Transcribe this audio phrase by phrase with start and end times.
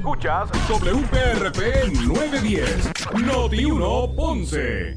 [0.00, 2.90] Escuchas WPRP 910,
[3.22, 4.96] Noti 1 Ponce.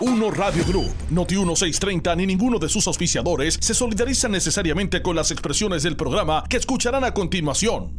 [0.00, 5.30] Uno Radio Group, Noti 1630 ni ninguno de sus auspiciadores se solidarizan necesariamente con las
[5.30, 7.96] expresiones del programa que escucharán a continuación.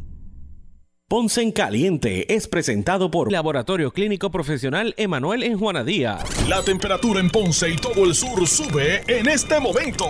[1.08, 6.18] Ponce en Caliente es presentado por Laboratorio Clínico Profesional Emanuel en Juanadía.
[6.50, 10.10] La temperatura en Ponce y todo el sur sube en este momento.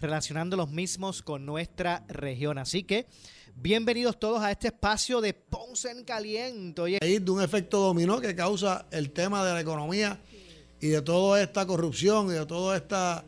[0.00, 2.58] relacionando los mismos con nuestra región.
[2.58, 3.06] Así que
[3.56, 6.98] bienvenidos todos a este espacio de Ponce en Caliente.
[7.00, 10.20] De un efecto dominó que causa el tema de la economía
[10.80, 13.24] y de toda esta corrupción y de toda esta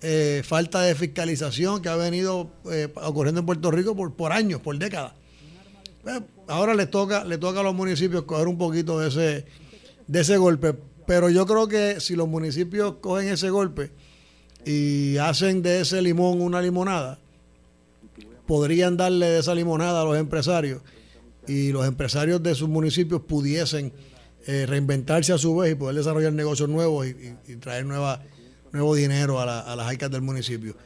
[0.00, 4.78] eh, falta de fiscalización que ha venido eh, ocurriendo en Puerto Rico por, años, por
[4.78, 5.12] décadas.
[6.06, 9.46] Eh, ahora le toca, le toca a los municipios coger un poquito de ese,
[10.06, 10.74] de ese golpe.
[11.06, 13.92] Pero yo creo que si los municipios cogen ese golpe
[14.64, 17.18] y hacen de ese limón una limonada,
[18.46, 20.82] podrían darle de esa limonada a los empresarios
[21.46, 23.92] y los empresarios de sus municipios pudiesen
[24.46, 28.22] eh, reinventarse a su vez y poder desarrollar negocios nuevos y, traer nueva,
[28.72, 30.76] nuevo dinero a, las arcas del municipio.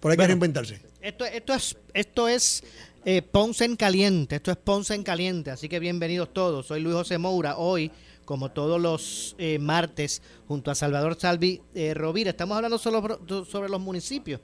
[0.00, 0.80] Por hay que reinventarse.
[1.00, 2.62] Esto, esto es, esto es
[3.04, 6.66] eh, Ponce en Caliente, esto es Ponce en Caliente, así que bienvenidos todos.
[6.66, 7.90] Soy Luis José Moura, hoy,
[8.24, 13.80] como todos los eh, martes, junto a Salvador Salvi eh, Rovira, estamos hablando sobre los
[13.80, 14.40] municipios,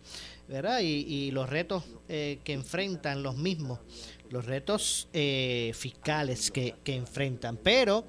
[0.48, 0.80] ¿verdad?
[0.80, 3.80] Y, los retos que enfrentan los mismos,
[4.30, 7.56] los retos fiscales que, que enfrentan.
[7.58, 8.04] Pero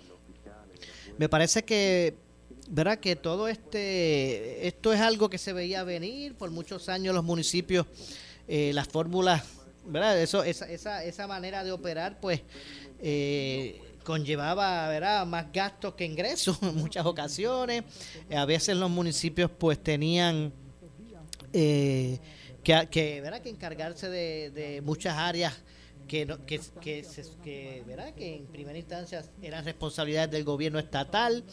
[1.18, 2.16] me parece que
[2.70, 3.00] ¿verdad?
[3.00, 7.88] Que todo este, esto es algo que se veía venir por muchos años los municipios,
[8.48, 9.44] las fórmulas
[9.90, 10.22] ¿verdad?
[10.22, 12.42] Eso, esa, esa, esa manera de operar, pues,
[13.00, 15.24] eh, conllevaba, ¿verdad?
[15.28, 17.84] Más gastos que ingresos en muchas ocasiones.
[18.36, 20.52] A veces los municipios, pues, tenían
[21.54, 22.18] eh,
[22.64, 25.54] que, que, que encargarse de, muchas áreas
[26.08, 27.06] que, que, que,
[27.44, 28.16] que, ¿verdad?
[28.16, 31.44] que en primera instancia eran responsabilidades del gobierno estatal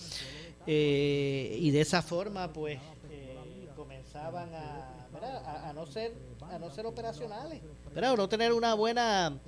[0.67, 2.79] eh, y de esa forma pues
[3.77, 5.07] comenzaban a,
[5.45, 6.15] a, a, no ser
[6.51, 7.61] a no ser operacionales,
[7.95, 8.17] ¿verdad?
[8.17, 9.39] no tener una buena,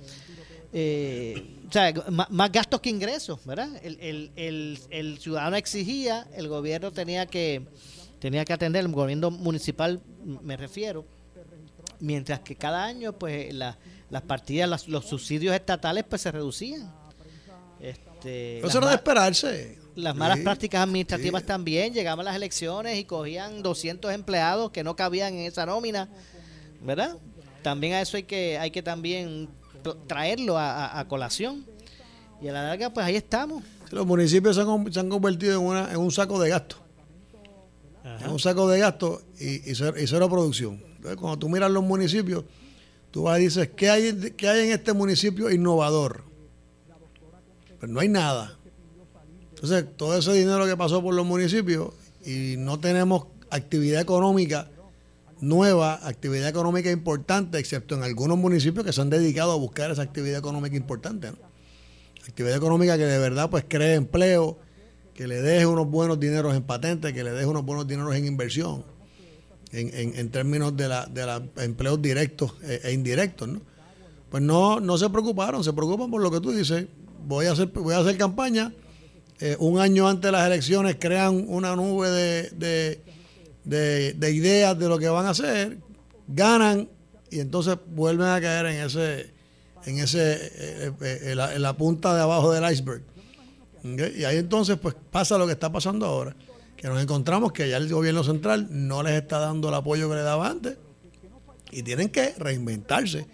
[0.73, 1.93] eh, o sea,
[2.29, 3.69] más, gastos que ingresos, ¿verdad?
[3.83, 7.65] El, el, el, ciudadano exigía, el gobierno tenía que,
[8.19, 11.05] tenía que atender, el gobierno municipal me refiero,
[11.99, 13.77] mientras que cada año, pues, la,
[14.09, 16.91] las partidas, los subsidios estatales, pues, se reducían.
[17.79, 19.79] Este, Eso era de esperarse.
[19.95, 25.33] Las malas prácticas administrativas también, llegaban las elecciones y cogían 200 empleados que no cabían
[25.33, 26.09] en esa nómina
[26.81, 27.17] ¿verdad?
[27.61, 29.49] También a eso hay que, hay que también
[30.07, 31.65] traerlo a, colación.
[32.41, 33.63] Y a la larga, pues ahí estamos.
[33.91, 36.77] Los municipios se han, convertido en, una, en un saco de gasto.
[38.03, 40.81] En un saco de gasto y, y, cero, producción.
[40.95, 42.45] Entonces, cuando tú miras los municipios,
[43.11, 46.23] tú vas y dices, ¿qué hay, qué hay en este municipio innovador?
[47.79, 48.57] Pues no hay nada.
[49.49, 51.93] Entonces, todo ese dinero que pasó por los municipios
[52.25, 54.69] y no tenemos actividad económica
[55.41, 60.01] nueva actividad económica importante, excepto en algunos municipios que se han dedicado a buscar esa
[60.01, 61.31] actividad económica importante.
[62.27, 64.57] Actividad económica que de verdad pues cree empleo,
[65.13, 68.25] que le deje unos buenos dineros en patentes, que le deje unos buenos dineros en
[68.25, 68.85] inversión,
[69.71, 73.47] en, en, términos de, la, de los empleos directos e, e, indirectos.
[73.47, 73.61] ¿no?
[74.29, 76.85] Pues no, no se preocuparon, se preocupan por lo que tú dices.
[77.25, 78.71] Voy a hacer, voy a hacer campaña.
[79.39, 83.01] Eh, un año antes de las elecciones crean una nube de,
[83.75, 85.77] ideas de lo que van a hacer,
[86.27, 86.87] ganan
[87.31, 89.31] y entonces vuelven a caer en ese,
[89.85, 93.03] en ese, eh, eh, en, la, punta de abajo del iceberg.
[93.83, 96.35] Y ahí entonces pues pasa lo que está pasando ahora,
[96.75, 100.15] que nos encontramos que ya el gobierno central no les está dando el apoyo que
[100.15, 100.77] le daba antes
[101.71, 103.27] y tienen que reinventarse.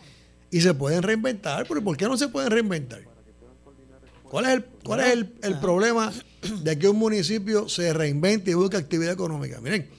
[0.51, 3.01] Y se pueden reinventar, pero ¿por qué no se pueden reinventar?
[4.23, 6.11] ¿Cuál es el, cuál es el, el problema
[6.63, 9.59] de que un municipio se reinvente y busque actividad económica?
[9.61, 9.89] Miren,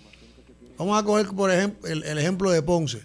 [0.78, 3.02] Vamos a coger, por ejemplo, el, ejemplo de Ponce.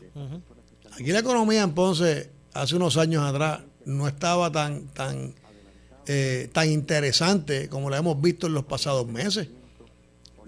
[0.94, 5.34] Aquí la economía en Ponce, hace unos años atrás, no estaba tan, tan,
[6.06, 9.48] eh, tan interesante como la hemos visto en los pasados meses,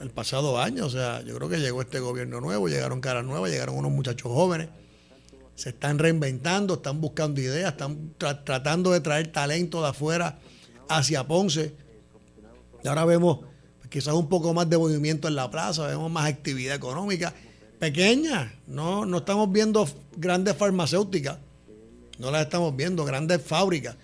[0.01, 0.85] el pasado año.
[0.85, 4.31] O sea, yo creo que llegó este gobierno nuevo, llegaron caras nuevas, llegaron unos muchachos
[4.31, 4.69] jóvenes
[5.55, 10.39] se están reinventando, están buscando ideas, están tratando de traer talento de afuera
[10.89, 11.75] hacia Ponce.
[12.83, 13.39] Y ahora vemos
[13.93, 17.31] quizás un poco más de movimiento en la plaza, vemos más actividad económica
[17.77, 19.87] pequeña, no, no estamos viendo
[20.17, 21.37] grandes farmacéuticas,
[22.17, 23.95] no las estamos viendo, grandes fábricas,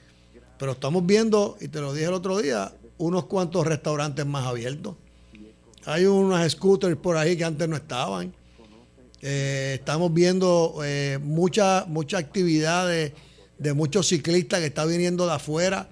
[0.59, 4.93] pero estamos viendo, y te lo dije el otro día, unos cuantos restaurantes más abiertos.
[5.85, 8.31] Hay unos scooters por ahí que antes no estaban.
[9.23, 15.89] Eh, estamos viendo eh, mucha, mucha actividad de, muchos ciclistas que están viniendo de afuera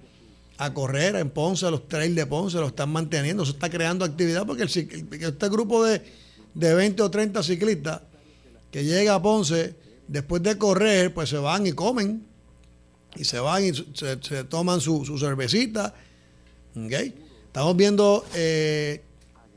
[0.57, 4.45] a correr en Ponce, los trails de Ponce, lo están manteniendo, se está creando actividad
[4.45, 6.01] porque este grupo de,
[6.54, 8.01] de 20 o 30 ciclistas
[8.71, 9.75] que llega a Ponce,
[10.07, 12.25] después de correr, pues se van y comen,
[13.15, 15.94] y se van y se, toman su, cervecita.
[16.75, 19.01] Estamos viendo eh,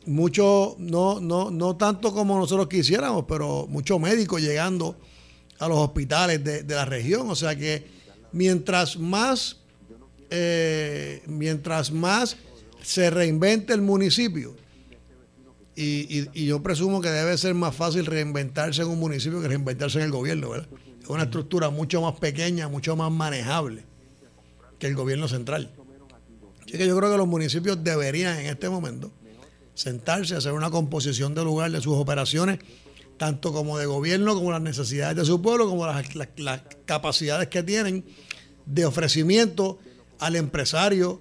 [0.07, 4.97] mucho, no, no, no tanto como nosotros quisiéramos, pero muchos médicos llegando
[5.59, 7.29] a los hospitales de, la región.
[7.31, 7.87] O sea que
[8.33, 9.59] mientras más,
[10.31, 12.37] eh, mientras más
[12.83, 14.57] se reinvente el municipio,
[15.83, 20.05] y, yo presumo que debe ser más fácil reinventarse en un municipio que reinventarse en
[20.05, 20.69] el gobierno, ¿verdad?
[21.03, 23.85] Es una estructura mucho más pequeña, mucho más manejable
[24.79, 25.73] que el gobierno central.
[26.67, 29.11] Así que yo creo que los municipios deberían en este momento
[29.75, 32.59] sentarse, hacer una composición de lugar de sus operaciones,
[33.17, 38.05] tanto como de gobierno, como las necesidades de su pueblo, como las capacidades que tienen
[38.67, 39.79] de ofrecimiento
[40.21, 41.21] al empresario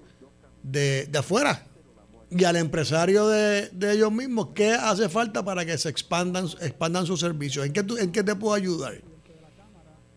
[0.62, 1.66] de, de afuera,
[2.30, 7.20] y al empresario de, ellos mismos qué hace falta para que se expandan, expandan sus
[7.20, 7.66] servicios.
[7.66, 9.00] ¿En qué, ¿En qué te puedo ayudar?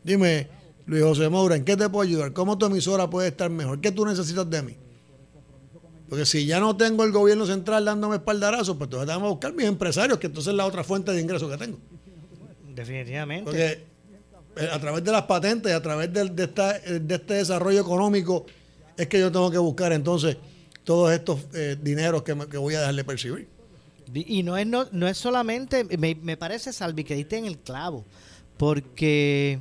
[0.03, 0.47] Dime,
[0.85, 2.31] Luis José Moura, ¿en qué te puedo ayudar?
[2.33, 3.81] ¿Cómo tu emisora puede estar mejor?
[3.81, 4.75] ¿Qué tú necesitas de mí?
[6.07, 9.53] Porque si ya no tengo el gobierno central dándome espaldarazo, pues entonces vamos a buscar
[9.53, 11.79] mis empresarios, que entonces es la otra fuente de ingresos que tengo.
[12.75, 13.45] Definitivamente.
[13.45, 13.85] Porque
[14.55, 18.45] eh, a través de las patentes, a través de, de, de este desarrollo económico,
[18.97, 20.37] es que yo tengo que buscar entonces
[20.83, 23.47] todos estos eh, dineros que, voy a dejarle percibir.
[24.13, 27.57] Y no es, no, no es solamente, me, me parece, Salvi, que diste en el
[27.57, 28.05] clavo,
[28.57, 29.59] porque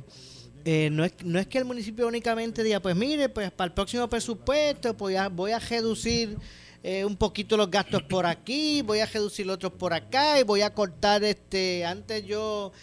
[0.65, 3.73] eh, no, es, no es que el municipio únicamente diga, pues mire, pues para el
[3.73, 6.37] próximo presupuesto pues voy a reducir
[6.83, 10.61] eh, un poquito los gastos por aquí, voy a reducir otros por acá y voy
[10.61, 12.73] a cortar, este antes yo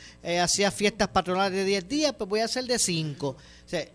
[0.42, 3.28] hacía fiestas patronales de 10 días, pues voy a hacer de 5.
[3.28, 3.36] O
[3.66, 3.86] sea,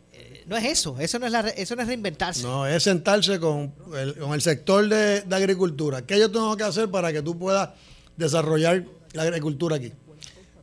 [0.46, 2.44] no es eso, eso no es, la, eso no es reinventarse.
[2.44, 6.06] No, es sentarse con el, con el sector de, agricultura.
[6.06, 7.70] ¿Qué yo tengo que hacer para que tú puedas
[8.16, 9.92] desarrollar la agricultura aquí?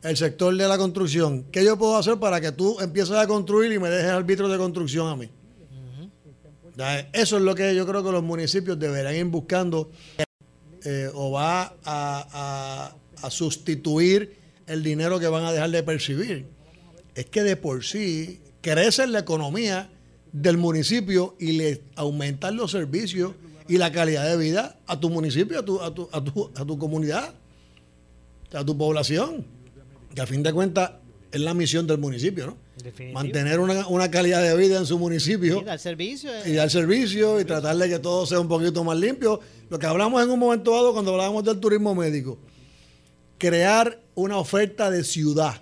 [0.01, 1.45] El sector de la construcción.
[1.51, 4.57] ¿Qué yo puedo hacer para que tú empieces a construir y me dejes árbitro de
[4.57, 5.29] construcción a mí?
[7.11, 9.91] Eso es lo que yo creo que los municipios deberían ir buscando
[10.83, 16.47] eh, o va a, a sustituir el dinero que van a dejar de percibir.
[17.15, 19.89] Es que de por sí crece la economía
[20.31, 23.33] del municipio y le aumentan los servicios
[23.67, 26.65] y la calidad de vida a tu municipio, a tu, a tu, a tu, a
[26.65, 27.35] tu comunidad,
[28.51, 29.45] a tu población.
[30.15, 30.91] Que a fin de cuentas
[31.31, 32.57] es la misión del municipio, ¿no?
[33.13, 35.61] Mantener una, calidad de vida en su municipio.
[35.61, 36.33] Y dar servicio.
[36.33, 36.51] Eh.
[36.51, 39.39] Y dar servicio y tratar de que todo sea un poquito más limpio.
[39.69, 42.37] Lo que hablamos en un momento dado cuando hablábamos del turismo médico.
[43.37, 45.61] Crear una oferta de ciudad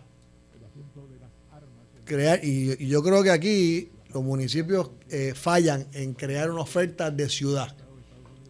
[2.11, 7.29] crear, y, yo creo que aquí los municipios eh, fallan en crear una oferta de
[7.29, 7.73] ciudad.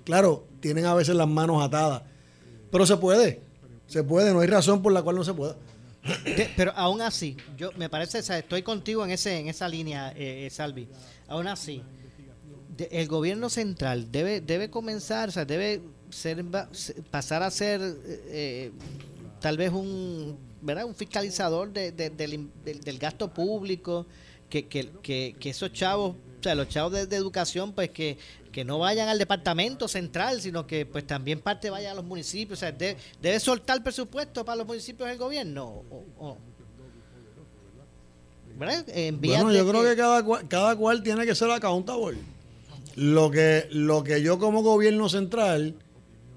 [0.04, 2.02] Claro, tienen a veces las manos atadas,
[2.72, 3.42] pero se puede,
[3.86, 5.56] se puede, no hay razón por la cual no se pueda.
[6.58, 10.50] Pero aún así, yo me parece, estoy contigo en ese en esa línea, eh, eh,
[10.50, 10.88] Salvi.
[11.28, 11.84] Aún así,
[12.90, 16.44] el gobierno central debe debe comenzar, o sea, debe ser
[17.12, 17.80] pasar a ser
[19.40, 20.86] tal vez un ¿verdad?
[20.86, 24.06] un fiscalizador de, del, gasto público,
[24.50, 28.18] que, que, esos chavos, o sea, los chavos de, educación, pues que,
[28.52, 32.60] que no vayan al departamento central, sino que pues también parte vaya a los municipios.
[32.60, 35.84] O sea, debe soltar presupuesto para los municipios del gobierno.
[38.58, 38.86] ¿verdad?
[39.20, 42.18] bueno, yo creo que cada cual, cada cual tiene que ser accountable.
[42.96, 45.76] Lo que, lo que yo como gobierno central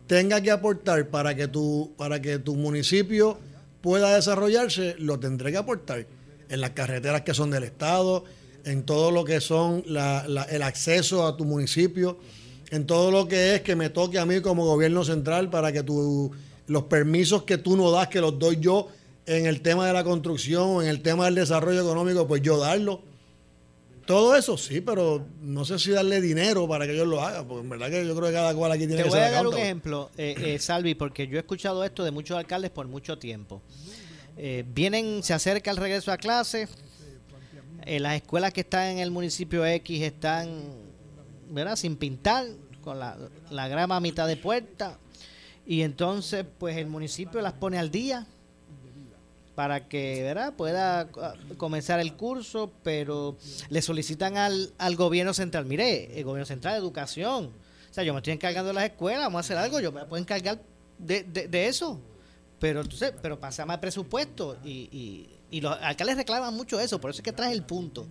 [0.07, 3.39] tenga que aportar para que tu, para que tu municipio
[3.85, 6.07] pueda desarrollarse, lo tendré que aportar
[6.49, 8.25] en las carreteras que son del Estado,
[8.65, 12.19] en todo lo que son el acceso a tu municipio,
[12.71, 15.83] en todo lo que es que me toque a mí como gobierno central para que
[15.83, 16.33] tu,
[16.67, 18.89] los permisos que tú no das, que los doy yo
[19.27, 23.03] en el tema de la construcción en el tema del desarrollo económico, pues yo darlo.
[24.07, 27.63] Todo eso sí, pero no sé si darle dinero para que ellos lo hagan, porque
[27.63, 29.47] en verdad que yo creo que cada cual aquí tiene Te que voy a dar
[29.47, 33.19] un ejemplo, eh, eh, Salvi, porque yo he escuchado esto de muchos alcaldes por mucho
[33.19, 33.63] tiempo.
[34.37, 36.69] Eh, vienen, se acerca el regreso a clase,
[37.87, 40.49] eh, las escuelas que están en el municipio X están,
[41.51, 41.77] ¿verdad?
[41.77, 42.47] Sin pintar,
[42.83, 43.17] con la,
[43.51, 44.99] la grama a mitad de puerta.
[45.67, 48.27] Y entonces, pues el municipio las pone al día
[49.55, 50.55] para que ¿verdad?
[50.55, 53.37] pueda ah, comenzar el curso, pero
[53.69, 57.53] le solicitan al, al gobierno central, mire, el gobierno central de educación,
[57.91, 60.05] o sea, yo me estoy encargando de las escuelas, vamos a hacer algo, yo me
[60.05, 60.61] puedo encargar
[60.99, 62.01] de, de, eso,
[62.59, 67.11] pero entonces, pero pasa más presupuesto y, y, y, los alcaldes reclaman mucho eso, por
[67.11, 68.07] eso es que trae el punto,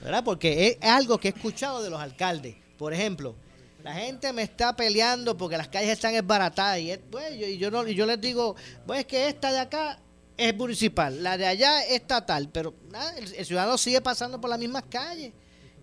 [0.00, 0.22] ¿verdad?
[0.22, 3.34] Porque es, algo que he escuchado de los alcaldes, por ejemplo,
[3.82, 7.70] la gente me está peleando porque las calles están esbaratadas y, pues, yo, y yo,
[7.70, 8.54] no, y yo les digo,
[8.86, 9.98] pues es que esta de acá
[10.40, 12.74] es municipal, la de allá es estatal, pero
[13.18, 15.32] el, ciudadano sigue pasando por las mismas calles.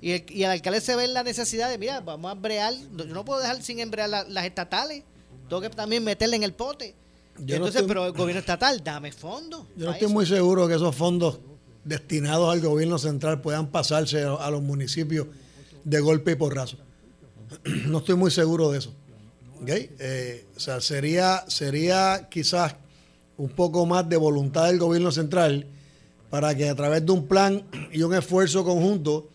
[0.02, 2.74] Y el, y el alcalde se ve en la necesidad de, mira, vamos a embrear,
[2.96, 5.04] yo no puedo dejar sin embrear las estatales,
[5.48, 6.96] tengo que también meterle en el pote.
[7.40, 9.66] Entonces, pero el gobierno estatal, dame fondos.
[9.76, 11.40] Yo no estoy muy seguro que esos fondos
[11.84, 15.28] destinados al gobierno central puedan pasarse a, los municipios
[15.84, 16.78] de golpe y porrazo.
[17.86, 18.94] no estoy muy seguro de eso.
[19.68, 22.76] Eh, o sea, sería, sería quizás
[23.38, 25.68] un poco más de voluntad del gobierno central
[26.30, 29.30] para que a través de un plan y un esfuerzo conjunto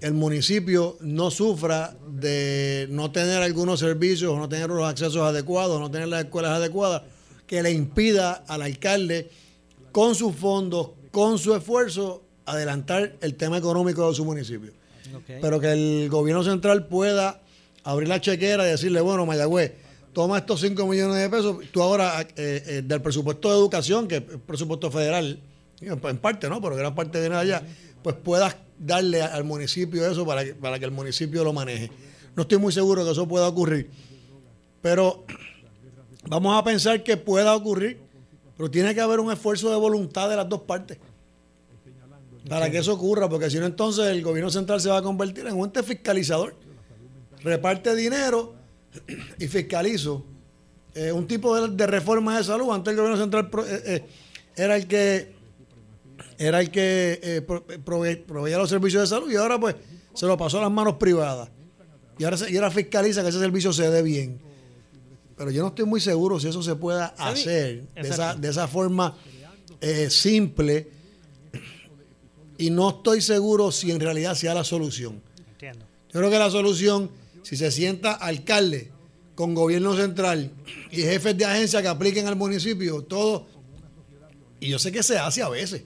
[0.00, 5.80] el municipio no sufra de no tener algunos servicios, o no tener los accesos adecuados,
[5.80, 7.02] no tener las escuelas adecuadas,
[7.46, 9.30] que le impida al alcalde
[9.90, 14.72] con sus fondos, con su esfuerzo, adelantar el tema económico de su municipio.
[15.26, 17.40] Pero que el gobierno central pueda
[17.82, 19.72] abrir la chequera y decirle, bueno, Mayagüez,
[20.18, 24.16] toma estos 5 millones de pesos, tú ahora eh, eh, del presupuesto de educación, que
[24.16, 25.38] es presupuesto federal,
[25.80, 26.60] en parte, ¿no?
[26.60, 27.62] Pero gran parte viene de allá,
[28.02, 31.92] pues puedas darle al municipio eso para que, para que el municipio lo maneje.
[32.34, 33.90] No estoy muy seguro que eso pueda ocurrir,
[34.82, 35.24] pero
[36.28, 38.00] vamos a pensar que pueda ocurrir,
[38.56, 40.98] pero tiene que haber un esfuerzo de voluntad de las dos partes
[42.48, 45.46] para que eso ocurra, porque si no entonces el gobierno central se va a convertir
[45.46, 46.56] en un ente fiscalizador.
[47.44, 48.57] Reparte dinero
[49.38, 50.24] y fiscalizo
[50.94, 52.72] eh, un tipo de, reforma de salud.
[52.72, 54.04] Antes el gobierno central eh, eh,
[54.56, 55.36] era el que
[56.36, 57.44] era el que
[57.84, 59.76] proveía los servicios de salud y ahora pues
[60.14, 61.50] se lo pasó a las manos privadas.
[62.18, 64.40] Y ahora, y ahora fiscaliza que ese servicio se dé bien.
[65.36, 68.66] Pero yo no estoy muy seguro si eso se pueda hacer de esa, de esa,
[68.66, 69.16] forma
[70.08, 70.88] simple.
[72.56, 75.22] Y no estoy seguro si en realidad sea la solución.
[75.60, 77.08] Yo creo que la solución
[77.42, 78.90] si se sienta alcalde
[79.34, 80.50] con gobierno central
[80.90, 83.46] y jefes de agencia que apliquen al municipio, todo,
[84.60, 85.82] y yo sé que se hace a veces.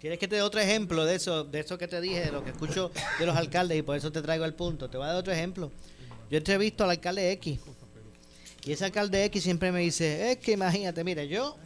[0.00, 2.44] ¿Quieres que te dé otro ejemplo de eso, de eso que te dije, de lo
[2.44, 4.88] que escucho de los alcaldes y por eso te traigo el punto?
[4.88, 5.72] Te voy a dar otro ejemplo.
[6.30, 7.58] Yo entrevisto al alcalde X
[8.64, 11.56] y ese alcalde X siempre me dice, es que imagínate, mire, yo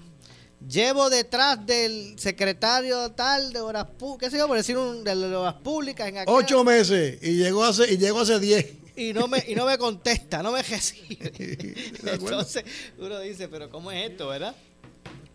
[0.69, 5.13] llevo detrás del secretario tal de obras públicas, qué sé yo, por decir un, de
[5.35, 9.45] obras públicas en Ocho meses y llegó hace, y llegó hace diez y no me
[9.47, 11.33] y no me contesta, no me recibe.
[12.05, 12.65] Entonces
[12.99, 14.55] uno dice, pero ¿cómo es esto, verdad?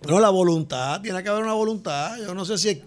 [0.07, 2.17] No, la voluntad, tiene que haber una voluntad.
[2.19, 2.81] Yo no sé si...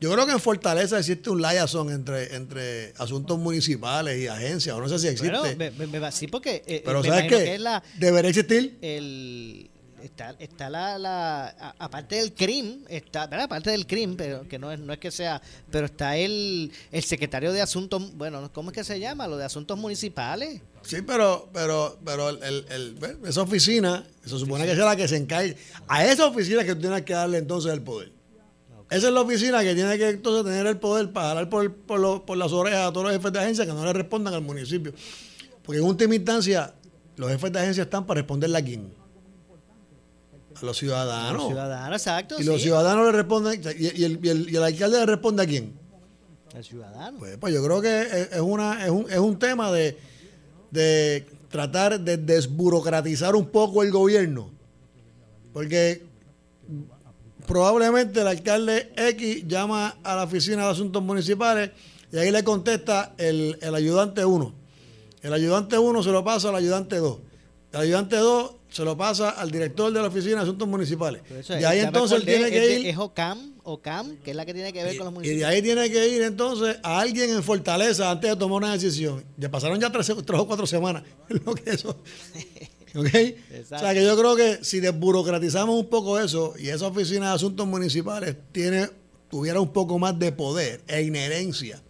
[0.00, 4.80] Yo creo que en Fortaleza existe un liaison entre, entre asuntos municipales y agencias, o
[4.80, 5.56] no sé si existe.
[5.56, 6.62] Pero, sí, porque...
[6.66, 7.58] Eh, pero ¿sabes qué?
[7.98, 8.76] ¿Debería existir?
[8.82, 9.70] El
[10.04, 13.46] está, está la, la aparte del crimen, está, ¿verdad?
[13.46, 17.02] aparte del crimen, pero que no es, no es que sea, pero está el, el
[17.02, 19.26] secretario de asuntos, bueno, ¿cómo es que se llama?
[19.26, 20.60] Lo de asuntos municipales.
[20.82, 25.16] Sí, pero, pero, pero el, el, esa oficina, se supone que es la que se
[25.16, 25.56] encargue.
[25.88, 28.12] A esa oficina que tú tienes que darle entonces el poder.
[28.90, 32.24] Esa es la oficina que tiene que entonces tener el poder para jalar por, por,
[32.26, 34.92] por las orejas a todos los jefes de agencia que no le respondan al municipio.
[35.62, 36.74] Porque en última instancia,
[37.16, 39.03] los jefes de agencia están para responderle a quién
[40.64, 41.34] los ciudadanos.
[41.34, 42.36] los ciudadanos, exacto.
[42.40, 45.46] Y los ciudadanos le responden, y, el, y, el, y, el, alcalde le responde a
[45.46, 45.78] quién?
[46.54, 47.18] Al ciudadano.
[47.18, 49.96] Pues, pues, yo creo que es, una, es, un, es un tema de,
[50.70, 54.50] de tratar de desburocratizar un poco el gobierno.
[55.52, 56.02] Porque
[57.46, 61.70] probablemente el alcalde X llama a la oficina de asuntos municipales
[62.10, 64.54] y ahí le contesta el, el ayudante 1.
[65.22, 67.18] El ayudante 1 se lo pasa al ayudante 2.
[67.72, 71.22] El ayudante 2 se lo pasa al director de la Oficina de Asuntos Municipales.
[71.48, 72.86] y ahí entonces él tiene que ir.
[72.88, 75.36] Es OCAM, OCAM, que es la que tiene que ver con los municipios.
[75.36, 78.72] Y de ahí tiene que ir entonces a alguien en Fortaleza antes de tomar una
[78.72, 79.22] decisión.
[79.36, 81.04] Ya pasaron ya tres, o cuatro semanas.
[81.28, 81.90] Lo que eso.
[82.96, 83.06] ¿Ok?
[83.72, 87.34] O sea que yo creo que si desburocratizamos un poco eso y esa oficina de
[87.36, 88.88] asuntos municipales tiene,
[89.30, 91.80] tuviera un poco más de poder e inherencia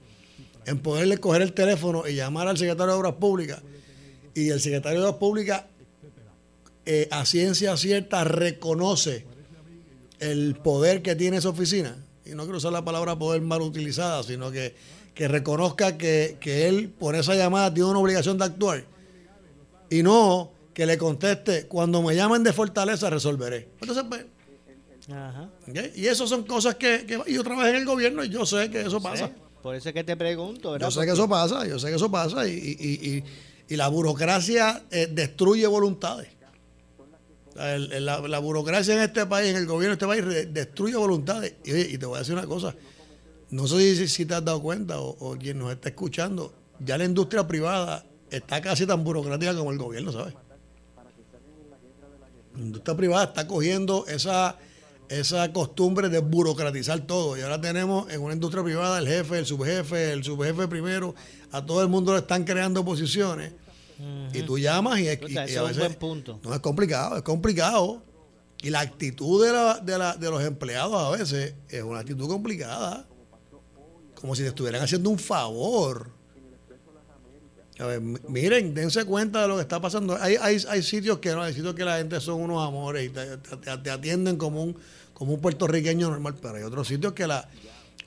[0.66, 3.62] en poderle coger el teléfono y llamar al secretario de Obras Públicas
[4.34, 5.64] y el secretario de Obras Públicas
[7.10, 9.26] a ciencia cierta reconoce
[10.20, 14.22] el poder que tiene esa oficina, y no quiero usar la palabra poder mal utilizada,
[14.22, 14.74] sino que,
[15.14, 18.84] que reconozca que, que él por esa llamada tiene una obligación de actuar
[19.90, 23.68] y no que le conteste, cuando me llamen de fortaleza resolveré.
[23.80, 24.26] Entonces, pues,
[25.10, 25.50] Ajá.
[25.94, 29.00] Y eso son cosas que, yo trabajé en el gobierno y yo sé que eso
[29.00, 29.30] pasa.
[29.62, 30.88] Por eso es que te pregunto, ¿verdad?
[30.88, 33.22] Yo sé que eso pasa, yo sé que eso pasa y,
[33.68, 36.28] la burocracia eh, destruye voluntades.
[37.54, 41.54] La, burocracia en este país, en el gobierno de este país, destruye voluntades.
[41.64, 42.74] Y, te voy a decir una cosa,
[43.50, 47.04] no sé si, te has dado cuenta o, o quien nos está escuchando, ya la
[47.04, 50.34] industria privada está casi tan burocrática como el gobierno, ¿sabes?
[52.56, 54.56] La industria privada está cogiendo esa,
[55.08, 57.36] esa costumbre de burocratizar todo.
[57.36, 61.14] Y ahora tenemos en una industria privada el jefe, el subjefe, el subjefe primero,
[61.50, 63.52] a todo el mundo le están creando posiciones.
[64.32, 65.20] Y tú llamas y, es,
[65.56, 66.40] a veces, punto.
[66.42, 68.02] No es complicado, es complicado.
[68.62, 72.28] Y la actitud de, la, de, la, de los empleados a veces es una actitud
[72.28, 73.06] complicada.
[74.14, 76.10] Como si te estuvieran haciendo un favor
[77.78, 80.16] a ver, miren, dense cuenta de lo que está pasando.
[80.20, 83.10] Hay, hay, hay sitios que no, hay sitios que la gente son unos amores y
[83.10, 84.76] te, atienden como un,
[85.12, 87.48] como un puertorriqueño normal, pero hay otros sitios que la,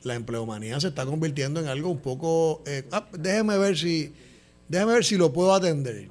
[0.04, 2.64] la empleomanía se está convirtiendo en algo un poco.
[2.66, 4.14] Eh, ah, déjeme ver si,
[4.68, 6.10] déjeme ver si lo puedo atender.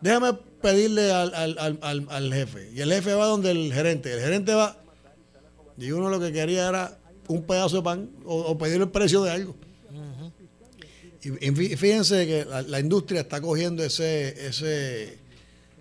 [0.00, 2.70] Déjame pedirle al, al, al, al, jefe.
[2.72, 4.12] Y el jefe va donde el gerente.
[4.12, 4.76] El gerente va.
[5.76, 9.22] Y uno lo que quería era un pedazo de pan o, o pedirle el precio
[9.22, 9.54] de algo.
[11.20, 15.18] Y fíjense que la, industria está cogiendo ese, ese,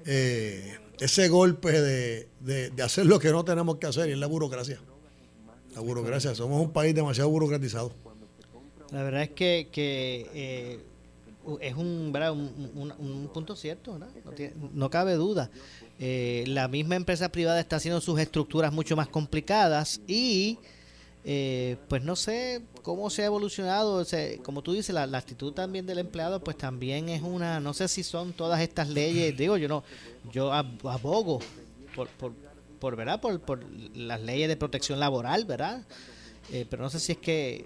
[0.06, 4.80] eh, ese golpe de, hacer lo que no tenemos que hacer, y es la burocracia.
[5.76, 7.92] La burocracia, somos un país demasiado burocratizado.
[8.92, 9.70] La verdad es que,
[10.34, 10.80] eh,
[11.62, 12.14] es un,
[13.00, 13.98] un, punto cierto,
[14.74, 15.50] No, cabe duda.
[16.00, 20.60] Eh, la misma empresa privada está haciendo sus estructuras mucho más complicadas y
[21.24, 24.06] eh, pues no sé cómo se ha evolucionado,
[24.44, 28.04] como tú dices, la, actitud también del empleado, pues también es una, no sé si
[28.04, 29.84] son todas estas leyes, digo yo no,
[30.32, 31.40] yo abogo
[31.96, 32.32] por, por,
[32.80, 33.20] por ¿verdad?
[33.20, 33.62] Por, por
[33.96, 35.84] las leyes de protección laboral, ¿verdad?
[36.52, 37.66] Eh, pero no sé si es que,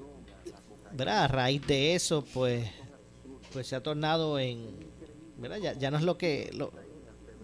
[0.91, 1.26] ¿verdad?
[1.26, 2.67] A raíz de eso, pues,
[3.52, 4.70] pues se ha tornado en,
[5.38, 5.76] ¿verdad?
[5.78, 6.72] Ya, no es lo que, lo,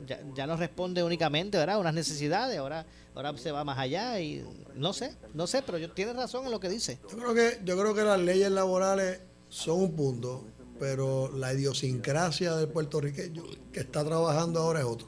[0.05, 1.79] ya, ya no responde únicamente, ¿verdad?
[1.79, 2.85] Unas necesidades, ahora
[3.17, 6.51] ahora se va más allá y no sé, no sé, pero yo tiene razón en
[6.51, 6.99] lo que dice.
[7.09, 10.45] Yo creo que yo creo que las leyes laborales son un punto,
[10.79, 15.07] pero la idiosincrasia del puertorriqueño que está trabajando ahora es otro.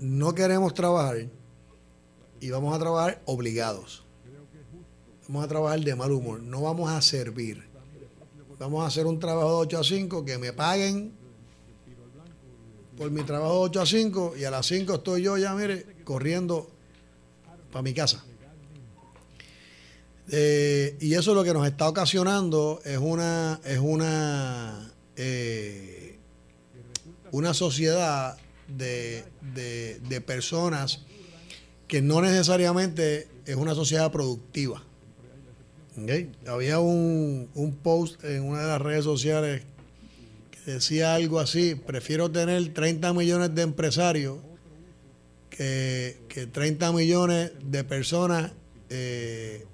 [0.00, 1.26] No queremos trabajar
[2.40, 4.04] y vamos a trabajar obligados.
[5.28, 7.62] Vamos a trabajar de mal humor, no vamos a servir.
[8.58, 11.12] Vamos a hacer un trabajo de 8 a 5 que me paguen
[12.96, 15.86] por mi trabajo de 8 a 5 y a las 5 estoy yo ya, mire,
[16.04, 16.68] corriendo
[17.70, 18.24] para mi casa.
[20.30, 26.18] Eh, y eso lo que nos está ocasionando es una, es una, eh,
[27.30, 28.36] una sociedad
[28.66, 29.24] de,
[30.26, 31.00] personas
[31.86, 34.82] que no necesariamente es una sociedad productiva.
[36.46, 39.62] Había un, un post en una de las redes sociales
[40.66, 44.36] decía algo así, prefiero tener 30 millones de empresarios
[45.50, 46.18] que,
[46.52, 48.52] 30 millones de personas
[48.90, 49.66] eh,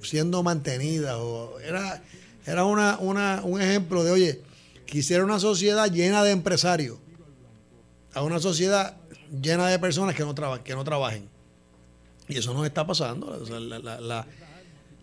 [0.00, 1.16] siendo mantenidas.
[1.16, 2.02] O era
[2.48, 2.96] era una,
[3.42, 4.40] un ejemplo de, oye,
[4.86, 6.96] quisiera una sociedad llena de empresarios,
[8.14, 8.96] a una sociedad
[9.42, 11.28] llena de personas que no, que no trabajen.
[12.26, 13.38] Y eso nos está pasando.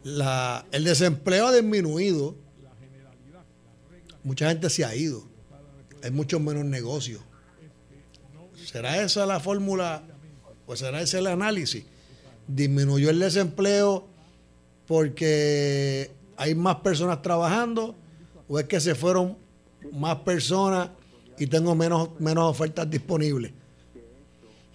[0.06, 2.36] El desempleo ha disminuido
[4.26, 5.24] mucha gente se ha ido.
[6.04, 7.22] Hay muchos menos negocios.
[8.66, 10.04] ¿Será esa la fórmula
[10.66, 11.86] o será ese el análisis?
[12.48, 14.08] ¿Disminuyó el desempleo
[14.88, 17.96] porque hay más personas trabajando
[18.48, 19.38] o es que se fueron
[19.94, 20.90] más personas
[21.38, 23.54] y tengo menos, menos ofertas disponibles?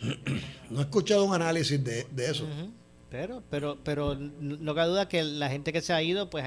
[0.70, 2.46] No he escuchado un análisis de, eso.
[3.10, 6.44] Pero, pero, pero no cabe duda que la gente que se ha ido, pues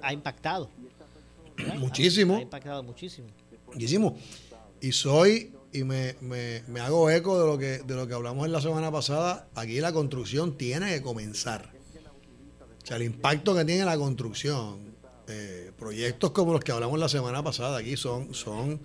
[0.00, 0.70] ha impactado.
[1.78, 2.36] Muchísimo.
[2.36, 3.28] Ha impactado muchísimo.
[3.66, 4.16] Muchísimo.
[4.80, 6.16] Y soy, y me,
[6.80, 9.92] hago eco de lo, que, de lo que hablamos en la semana pasada, aquí la
[9.92, 11.70] construcción tiene que comenzar.
[12.82, 14.92] O sea, el impacto que tiene la construcción,
[15.28, 18.80] eh, proyectos como los que hablamos la semana pasada aquí son, son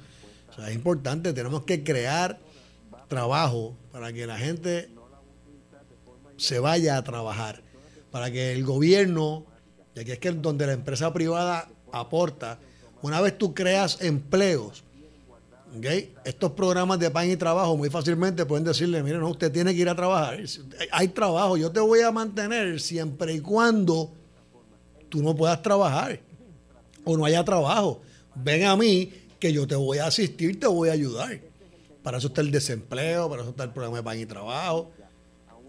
[0.50, 2.40] o sea, es importante, tenemos que crear
[3.08, 4.90] trabajo para que la gente
[6.38, 7.62] se vaya a trabajar,
[8.12, 9.46] para que el gobierno,
[9.96, 12.60] y aquí es que donde la empresa privada aporta,
[13.02, 14.84] una vez tú creas empleos,
[16.24, 19.82] Estos programas de pan y trabajo muy fácilmente pueden decirle, mire, no, usted tiene que
[19.82, 20.40] ir a trabajar.
[20.92, 24.12] Hay trabajo, yo te voy a mantener siempre y cuando
[25.10, 26.20] tú no puedas trabajar
[27.04, 28.02] o no haya trabajo.
[28.34, 31.40] Ven a mí que yo te voy a asistir, te voy a ayudar.
[32.02, 34.92] Para eso está el desempleo, para eso está el programa de pan y trabajo.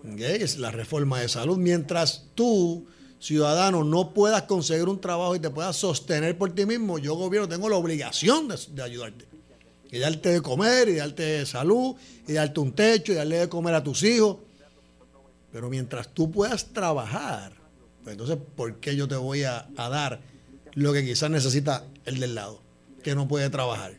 [0.05, 1.59] Es la reforma de salud.
[1.59, 2.87] Mientras tú,
[3.19, 7.49] ciudadano, no puedas conseguir un trabajo y te puedas sostener por ti mismo, yo, gobierno,
[7.49, 9.27] tengo la obligación de, ayudarte.
[9.91, 13.75] Y darte de comer, y darte salud, y darte un techo, y darle de comer
[13.75, 14.37] a tus hijos.
[15.51, 17.53] Pero mientras tú puedas trabajar,
[18.05, 20.21] pues entonces, ¿por qué yo te voy a dar
[20.75, 22.63] lo que quizás necesita el del lado,
[23.03, 23.95] que no puede trabajar?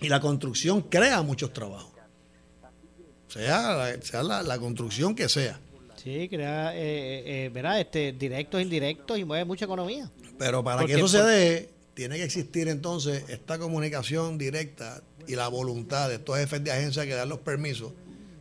[0.00, 1.91] Y la construcción crea muchos trabajos
[3.32, 5.58] sea, sea la, construcción que sea.
[5.96, 10.10] Sí, crea, eh, eh, eh Este, directos, indirectos y mueve mucha economía.
[10.38, 15.48] Pero para que eso se dé, tiene que existir entonces esta comunicación directa y la
[15.48, 17.92] voluntad de estos jefes de agencia que dan los permisos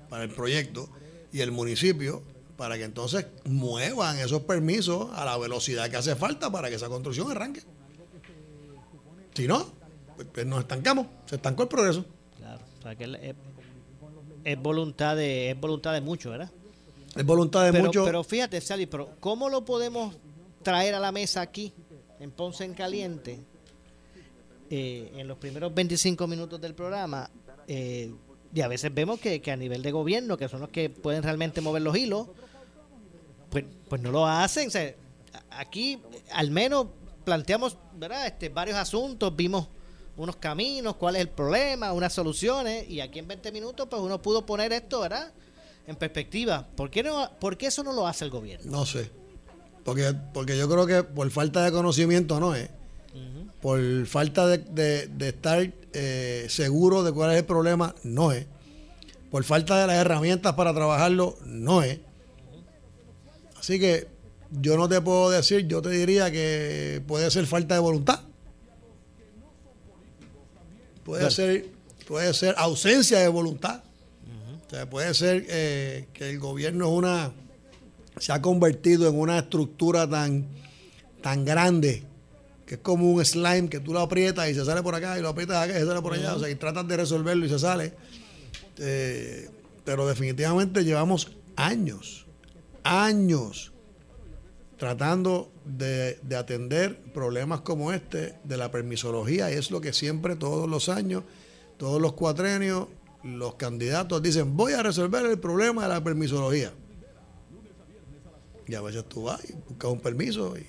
[0.10, 0.90] para el proyecto
[1.32, 2.24] y el municipio
[2.58, 6.90] para que entonces muevan esos permisos a la velocidad que hace falta para que esa
[6.90, 7.62] construcción arranque.
[9.34, 9.66] Si no,
[10.16, 12.06] pues, pues nos estancamos, se estancó el progreso.
[12.38, 13.36] Claro, o sea que
[14.44, 16.52] es voluntad de, es voluntad de mucho, ¿verdad?
[17.16, 18.06] Es voluntad de mucho.
[18.06, 20.16] Pero fíjate, Sally, pero ¿cómo lo podemos
[20.64, 21.74] traer a la mesa aquí,
[22.20, 23.40] en Ponce en Caliente,
[24.70, 27.30] eh, en los primeros 25 minutos del programa?
[27.68, 28.14] Eh,
[28.54, 31.62] y a veces vemos que, a nivel de gobierno, que son los que pueden realmente
[31.62, 32.28] mover los hilos,
[33.50, 34.70] pues, pues no lo hacen.
[35.52, 36.00] aquí
[36.32, 36.88] al menos
[37.24, 38.28] planteamos ¿verdad?
[38.28, 39.68] Este, varios asuntos, vimos
[40.18, 44.22] unos caminos, cuál es el problema, unas soluciones, y aquí en 20 minutos pues uno
[44.22, 45.32] pudo poner esto, ¿verdad?
[45.88, 46.68] En perspectiva.
[46.76, 48.72] ¿Por qué, no, por qué eso no lo hace el gobierno?
[48.72, 49.10] No sé.
[49.84, 52.70] Porque, porque yo creo que por falta de conocimiento no es.
[53.62, 58.48] Por falta de, estar eh, seguro de cuál es el problema, no es.
[59.30, 62.00] Por falta de las herramientas para trabajarlo, no es.
[63.60, 64.08] Así que
[64.50, 68.22] yo no te puedo decir, yo te diría que puede ser falta de voluntad
[71.04, 71.68] puede ser
[72.08, 73.84] puede ser ausencia de voluntad.
[74.90, 77.32] puede ser eh, que el gobierno es una
[78.20, 80.46] se ha convertido en una estructura tan,
[81.22, 82.04] tan grande
[82.66, 85.22] que es como un slime que tú lo aprietas y se sale por acá y
[85.22, 86.36] lo aprietas acá y se sale por allá.
[86.36, 87.94] O sea, y tratas de resolverlo y se sale.
[88.78, 89.50] Eh,
[89.84, 92.26] pero definitivamente llevamos años,
[92.84, 93.71] años
[94.82, 100.68] tratando de, atender problemas como este de la permisología y es lo que siempre todos
[100.68, 101.24] los años,
[101.78, 102.88] todos los cuatrenios,
[103.24, 106.74] los candidatos dicen voy a resolver el problema de la permisología.
[108.68, 110.66] Y a veces tú vas y buscas un permiso y,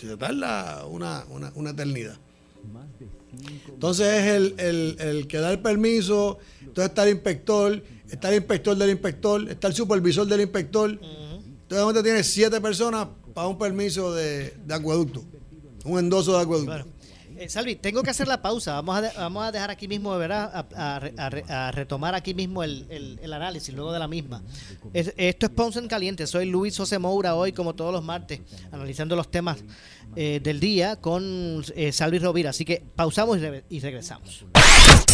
[0.00, 2.18] se tarda una, una, eternidad.
[3.66, 8.76] Entonces es el, el, que da el permiso, entonces está el inspector, está el inspector
[8.76, 10.92] del inspector, está el supervisor del inspector.
[10.92, 15.24] Entonces, donde tienes siete personas para un permiso de, acueducto,
[15.84, 16.86] un endoso de acueducto.
[17.38, 18.80] Eh, Salvi, tengo que hacer la pausa.
[18.80, 20.66] Vamos a, vamos a dejar aquí mismo, ¿verdad?
[20.76, 24.42] A, retomar aquí mismo el, análisis luego de la misma.
[24.92, 26.26] esto es Ponce en Caliente.
[26.26, 28.40] Soy Luis José Moura hoy, como todos los martes,
[28.70, 29.58] analizando los temas
[30.14, 32.50] eh, del día con eh, Salvi Rovira.
[32.50, 34.44] Así que pausamos y regresamos.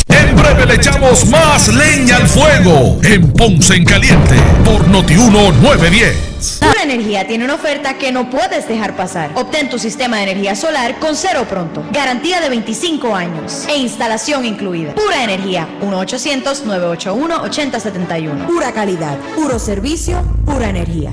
[0.09, 6.59] En breve le echamos más leña al fuego en Ponce en Caliente por Notiuno 910.
[6.61, 9.31] Pura Energía tiene una oferta que no puedes dejar pasar.
[9.35, 11.85] Obtén tu sistema de energía solar con cero pronto.
[11.93, 14.95] Garantía de 25 años e instalación incluida.
[14.95, 18.47] Pura Energía, 1-800-981-8071.
[18.47, 21.13] Pura calidad, puro servicio, pura energía.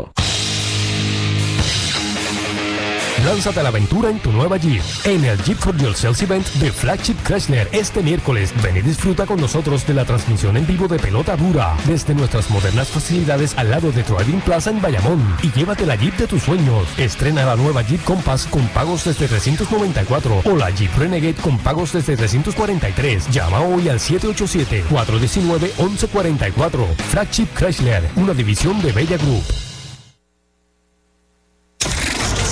[3.25, 4.81] Lánzate a la aventura en tu nueva Jeep.
[5.03, 8.51] En el Jeep for Yourself Event de Flagship Chrysler este miércoles.
[8.63, 12.49] Ven y disfruta con nosotros de la transmisión en vivo de pelota dura desde nuestras
[12.49, 15.23] modernas facilidades al lado de Driving Plaza en Bayamón.
[15.43, 16.87] Y llévate la Jeep de tus sueños.
[16.97, 21.93] Estrena la nueva Jeep Compass con pagos desde 394 o la Jeep Renegade con pagos
[21.93, 23.29] desde 343.
[23.29, 26.87] Llama hoy al 787-419-1144.
[27.11, 29.60] Flagship Chrysler, una división de Bella Group.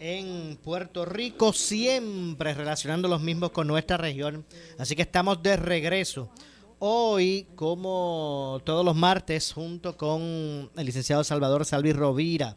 [0.00, 4.44] en Puerto Rico, siempre relacionando los mismos con nuestra región.
[4.78, 6.30] Así que estamos de regreso.
[6.78, 12.56] Hoy, como todos los martes, junto con el licenciado Salvador Salvi Rovira,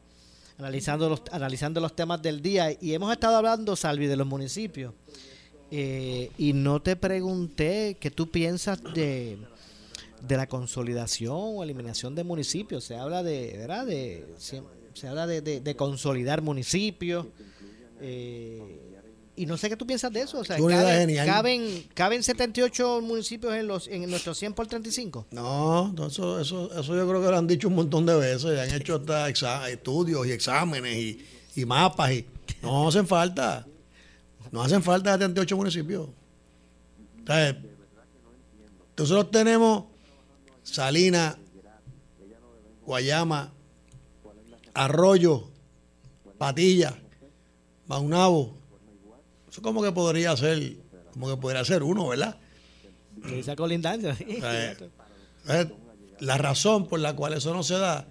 [0.58, 2.72] analizando los, analizando los temas del día.
[2.82, 4.94] Y hemos estado hablando, Salvi, de los municipios.
[5.70, 9.38] Eh, y no te pregunté qué tú piensas de,
[10.22, 12.84] de la consolidación o eliminación de municipios.
[12.84, 13.86] Se habla de, ¿verdad?
[13.86, 14.26] De,
[14.98, 17.26] se habla de, de, de consolidar municipios.
[18.02, 18.88] Eh,
[19.36, 20.40] y no sé qué tú piensas de eso.
[20.40, 25.28] O sea, caben, caben, caben, 78 municipios en los en nuestros 100 por 35?
[25.32, 28.60] No, eso, eso, eso yo creo que lo han dicho un montón de veces.
[28.60, 32.14] Han hecho hasta estudios y exámenes y, y mapas.
[32.14, 32.26] y
[32.64, 33.68] No hacen falta.
[34.52, 36.10] No hacen falta 78 municipios.
[37.20, 37.56] Entonces,
[38.98, 39.84] nosotros tenemos
[40.64, 41.38] Salinas,
[42.86, 43.54] Guayama,
[44.78, 45.50] Arroyo,
[46.38, 46.96] Patilla,
[47.88, 48.56] Maunabo.
[49.50, 50.78] Eso como que podría ser,
[51.14, 52.38] como que podría ser uno, ¿verdad?
[53.32, 54.16] Esa colindancia.
[55.50, 55.66] Eh,
[56.20, 58.06] la razón por la cual eso no se da,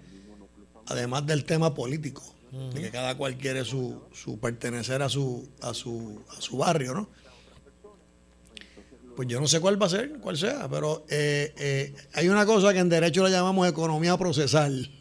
[0.87, 2.73] además del tema político, uh -huh.
[2.73, 6.95] de que cada cual quiere su, su pertenecer a su, a su, a su barrio,
[6.95, 7.09] ¿no?
[9.15, 12.45] Pues yo no sé cuál va a ser, cuál sea, pero eh, eh, hay una
[12.45, 14.96] cosa que en derecho le llamamos economía procesal.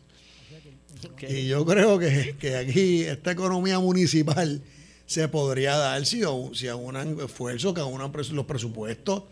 [1.13, 1.41] Okay.
[1.41, 4.63] Y yo creo que, que, aquí esta economía municipal
[5.07, 9.23] se podría dar si, si un esfuerzo, que unan los presupuestos.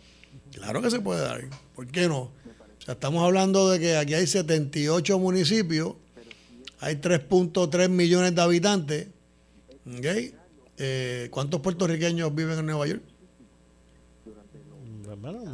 [0.53, 1.43] Claro que se puede dar.
[1.75, 2.21] ¿Por qué no?
[2.21, 2.33] O
[2.85, 5.95] sea, estamos hablando de que aquí hay 78 municipios,
[6.81, 9.07] hay 3.3 millones de habitantes.
[9.99, 10.35] ¿okay?
[10.79, 13.03] Eh, ¿Cuántos puertorriqueños viven en Nueva York?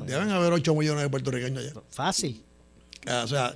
[0.06, 1.82] Deben haber 8 millones de puertorriqueños allá.
[1.90, 2.42] Fácil.
[3.06, 3.54] O sea,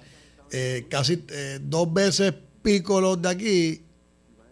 [0.50, 2.33] eh, casi eh, dos veces
[2.64, 3.83] pico los de aquí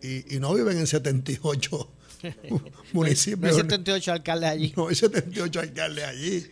[0.02, 1.90] y, y no viven en 78
[2.92, 3.40] municipios.
[3.40, 4.74] No hay 78 alcaldes allí.
[4.76, 6.46] No hay 78 alcaldes allí.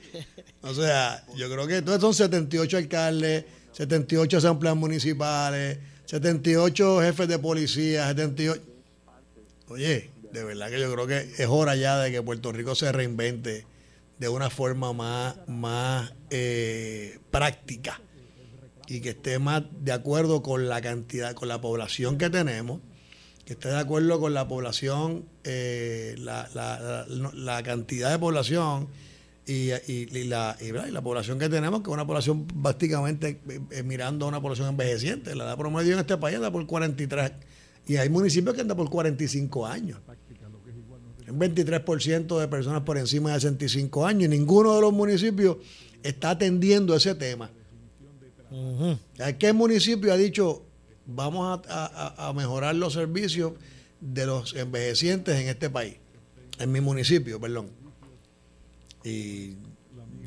[0.62, 7.38] O sea, yo creo que entonces son 78 alcaldes, 78 asambleas municipales, 78 jefes de
[7.38, 8.62] policía, 78.
[9.68, 12.90] Oye, de verdad que yo creo que es hora ya de que Puerto Rico se
[12.90, 13.66] reinvente
[14.18, 18.00] de una forma más, más eh, práctica
[18.90, 22.80] y que esté más de acuerdo con la cantidad, con la población que tenemos,
[23.44, 26.48] que esté de acuerdo con la población, eh, la,
[27.32, 28.88] la, cantidad de población
[29.46, 34.24] y, y, la, y, la, población que tenemos, que es una población básicamente eh, mirando
[34.24, 35.36] a una población envejeciente.
[35.36, 37.30] La edad promedio en este país anda por 43
[37.86, 40.00] y hay municipios que andan por 45 años.
[41.28, 45.58] Un 23% de personas por encima de 65 años y ninguno de los municipios
[46.02, 47.52] está atendiendo ese tema.
[49.38, 50.64] ¿Qué municipio ha dicho
[51.06, 53.52] vamos a, mejorar los servicios
[54.00, 55.96] de los envejecientes en este país?
[56.58, 57.70] En mi municipio, perdón.
[59.04, 59.54] Y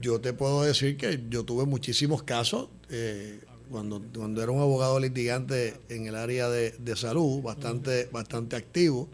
[0.02, 5.00] yo te puedo decir que yo tuve muchísimos casos eh, cuando, cuando era un abogado
[5.00, 9.10] litigante en el área de, de salud, bastante, bastante activo,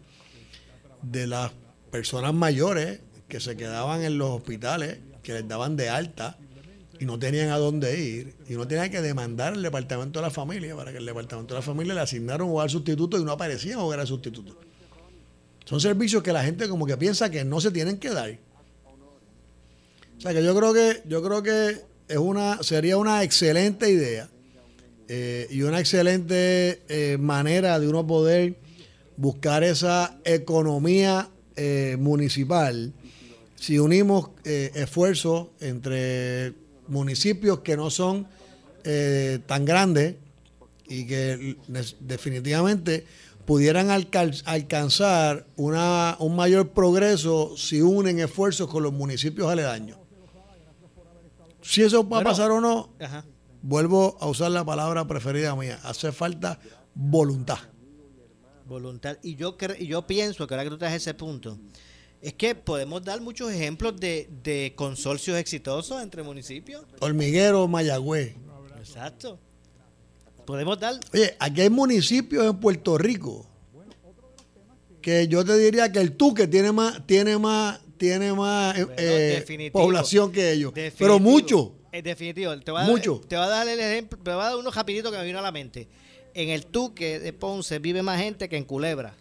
[1.01, 1.51] de las
[1.91, 6.37] personas mayores que se quedaban en los hospitales, que les daban de alta
[6.99, 10.31] y no tenían a dónde ir, y uno tenía que demandar al departamento de la
[10.31, 13.31] familia para que el departamento de la familia le asignara un hogar sustituto y no
[13.31, 14.57] aparecía un hogar sustituto.
[15.63, 18.37] Son servicios que la gente como que piensa que no se tienen que dar.
[20.17, 21.77] O sea que yo creo que, yo creo que
[22.09, 24.27] es una, sería una excelente idea
[25.07, 28.55] eh, y una excelente eh, manera de uno poder
[29.15, 32.91] buscar esa economía eh, municipal
[33.55, 36.53] si unimos esfuerzos entre
[36.89, 38.27] municipios que no son
[38.83, 40.15] eh, tan grandes
[40.87, 41.57] y que
[41.99, 43.05] definitivamente
[43.45, 49.97] pudieran alcanzar una, un mayor progreso si unen esfuerzos con los municipios aledaños.
[51.61, 52.89] Si eso va a pasar o no,
[53.61, 56.59] vuelvo a usar la palabra preferida mía, hace falta
[56.93, 57.59] voluntad.
[58.65, 59.17] Voluntad.
[59.23, 61.57] Y yo, yo pienso que ahora que tú traes ese punto,
[62.21, 66.83] es que podemos dar muchos ejemplos de, consorcios exitosos entre municipios.
[66.99, 68.35] Hormiguero, Mayagüez.
[68.77, 69.39] Exacto.
[70.45, 70.95] Podemos dar.
[71.13, 73.45] Oye, aquí hay municipios en Puerto Rico
[75.01, 79.71] que yo te diría que el Tuque tiene más, tiene más, tiene más eh, eh,
[79.71, 80.73] población que ellos.
[80.97, 81.75] Pero mucho.
[81.91, 82.57] Es definitivo.
[82.59, 85.11] Te voy a dar, Te a dar el ejemplo, te voy a dar uno rapidito
[85.11, 85.87] que me vino a la mente.
[86.33, 89.15] En el Tuque de Ponce vive más gente que en Culebra.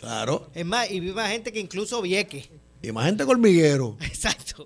[0.00, 0.48] Claro.
[0.54, 2.48] Es más, y vi más gente que incluso Vieque.
[2.82, 3.96] Y más gente colmiguero.
[4.00, 4.64] Exacto.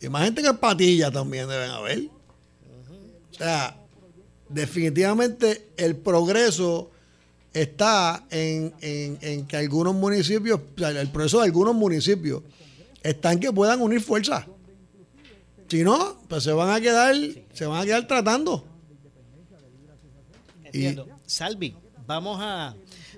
[0.00, 2.08] Y más gente que Patilla también deben haber.
[3.30, 3.76] O sea,
[4.48, 6.90] definitivamente el progreso
[7.52, 8.72] está en,
[9.46, 12.42] que algunos municipios, o sea, el progreso de algunos municipios
[13.02, 14.44] está en que puedan unir fuerzas.
[15.68, 17.14] Si no, pues se van a quedar,
[17.52, 18.64] se van a quedar tratando.
[20.64, 21.08] Entiendo.
[21.24, 21.74] Salvi,
[22.06, 22.74] vamos a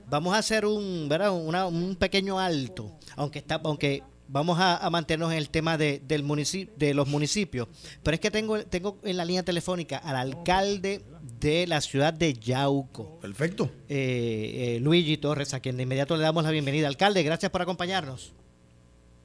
[0.09, 1.33] vamos a hacer un, ¿verdad?
[1.33, 6.75] un pequeño alto, aunque está, aunque vamos a, mantenernos en el tema de, del municipio,
[6.77, 7.69] de los municipios.
[8.03, 11.03] Pero es que tengo, tengo en la línea telefónica al alcalde
[11.41, 13.19] de la ciudad de Yauco.
[13.21, 13.71] Perfecto.
[13.89, 16.89] Eh, eh, Luigi Torres, a quien de inmediato le damos la bienvenida.
[16.89, 18.33] Alcalde, gracias por acompañarnos.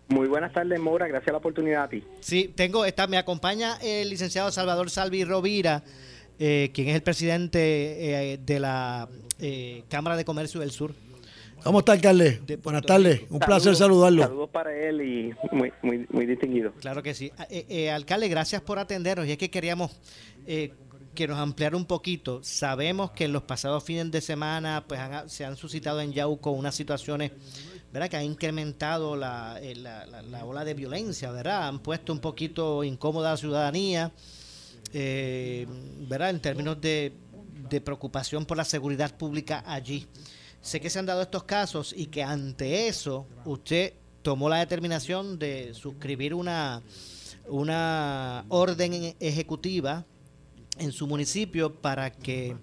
[0.10, 1.08] Muy buenas tardes, Mora.
[1.08, 2.04] Gracias a la oportunidad a ti.
[2.20, 5.84] Sí, tengo, esta, me acompaña el licenciado Salvador Salvi Rovira,
[6.38, 9.08] eh, quien es el presidente de la
[9.44, 10.94] eh, Cámara de Comercio del Sur.
[11.64, 12.42] ¿Cómo está, alcalde?
[12.64, 14.24] Buenas tardes, un placer saludarlo.
[14.24, 16.72] Saludos para él y muy, muy, muy distinguido.
[16.80, 17.32] Claro que sí.
[17.50, 19.28] Eh, eh, alcalde, gracias por atendernos.
[19.28, 20.00] Y es que queríamos
[20.46, 22.40] que nos ampliara un poquito.
[22.44, 26.76] Sabemos que en los pasados fines de semana pues se han suscitado en Yauco unas
[26.76, 27.32] situaciones
[27.92, 28.10] ¿verdad?
[28.10, 31.68] que han incrementado la, la, ola de violencia, ¿verdad?
[31.68, 34.12] Han puesto un poquito incómoda a la ciudadanía,
[34.94, 36.30] ¿verdad?
[36.30, 37.14] En términos de
[37.70, 40.08] de preocupación por la seguridad pública allí.
[40.62, 45.40] Sé que se han dado estos casos y que ante eso usted tomó la determinación
[45.40, 46.82] de suscribir una,
[47.48, 50.06] una orden ejecutiva
[50.78, 52.56] en su municipio para que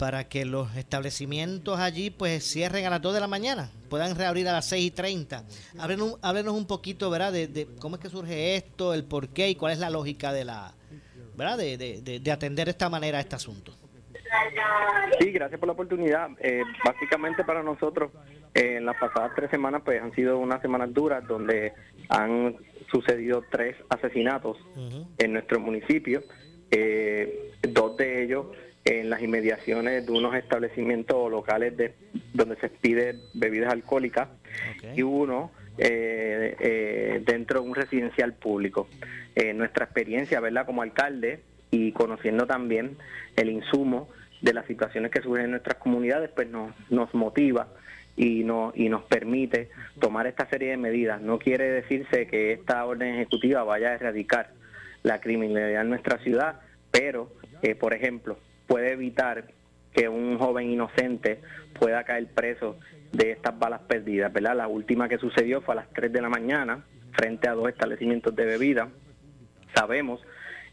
[0.00, 4.48] para que los establecimientos allí pues cierren a las 2 de la mañana, puedan reabrir
[4.48, 5.44] a las 6 y 30.
[5.78, 9.50] Háblenos, háblenos un poquito, ¿verdad?, de, de, cómo es que surge esto, el por qué
[9.50, 10.72] y cuál es la lógica de la,
[11.36, 13.74] ¿verdad?, de, de, de atender de esta manera este asunto.
[15.18, 16.30] Sí, gracias por la oportunidad.
[16.40, 18.12] Eh, básicamente para nosotros,
[18.54, 21.72] eh, en las pasadas tres semanas, pues han sido unas semanas duras donde
[22.08, 22.56] han
[22.90, 24.58] sucedido tres asesinatos
[25.18, 26.22] en nuestro municipio,
[26.70, 28.46] eh, dos de ellos
[28.84, 31.94] en las inmediaciones de unos establecimientos locales de,
[32.32, 34.28] donde se pide bebidas alcohólicas
[34.96, 38.88] y uno eh, eh, dentro de un residencial público.
[39.54, 40.66] nuestra experiencia, ¿verdad?
[40.66, 42.96] Como alcalde y conociendo también
[43.36, 44.08] el insumo
[44.40, 47.68] de las situaciones que surgen en nuestras comunidades, pues nos, nos motiva
[48.16, 51.20] y, no, y nos permite tomar esta serie de medidas.
[51.20, 54.50] No quiere decirse que esta orden ejecutiva vaya a erradicar
[55.02, 56.60] la criminalidad en nuestra ciudad,
[56.90, 57.30] pero,
[57.62, 59.44] eh, por ejemplo, puede evitar
[59.92, 61.40] que un joven inocente
[61.78, 62.78] pueda caer preso
[63.12, 64.56] de estas balas perdidas, ¿verdad?
[64.56, 68.34] La última que sucedió fue a las 3 de la mañana frente a dos establecimientos
[68.36, 68.88] de bebida.
[69.74, 70.20] Sabemos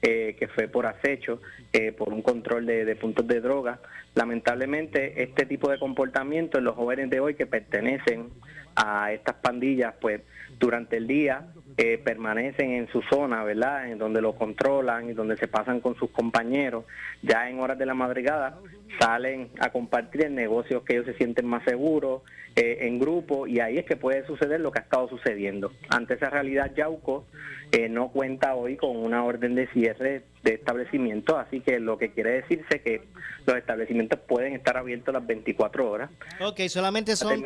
[0.02, 1.42] eh, que fue por acecho,
[1.74, 3.80] eh, por un control de, puntos de droga.
[4.14, 8.30] Lamentablemente, este tipo de comportamiento en los jóvenes de hoy que pertenecen
[8.76, 10.22] a estas pandillas, pues
[10.60, 13.90] durante el día eh, permanecen en su zona, ¿verdad?
[13.90, 16.86] En donde lo controlan y donde se pasan con sus compañeros.
[17.22, 18.58] Ya en horas de la madrugada
[19.00, 22.24] salen a compartir en negocios que ellos se sienten más seguros,
[22.56, 25.72] eh, en grupo y ahí es que puede suceder lo que ha estado sucediendo.
[25.90, 27.26] Ante esa realidad, Yauco
[27.72, 32.10] eh, no cuenta hoy con una orden de cierre de establecimientos, así que lo que
[32.12, 33.04] quiere decirse que
[33.46, 36.10] los establecimientos pueden estar abiertos las 24 horas.
[36.42, 37.44] Ok, solamente son,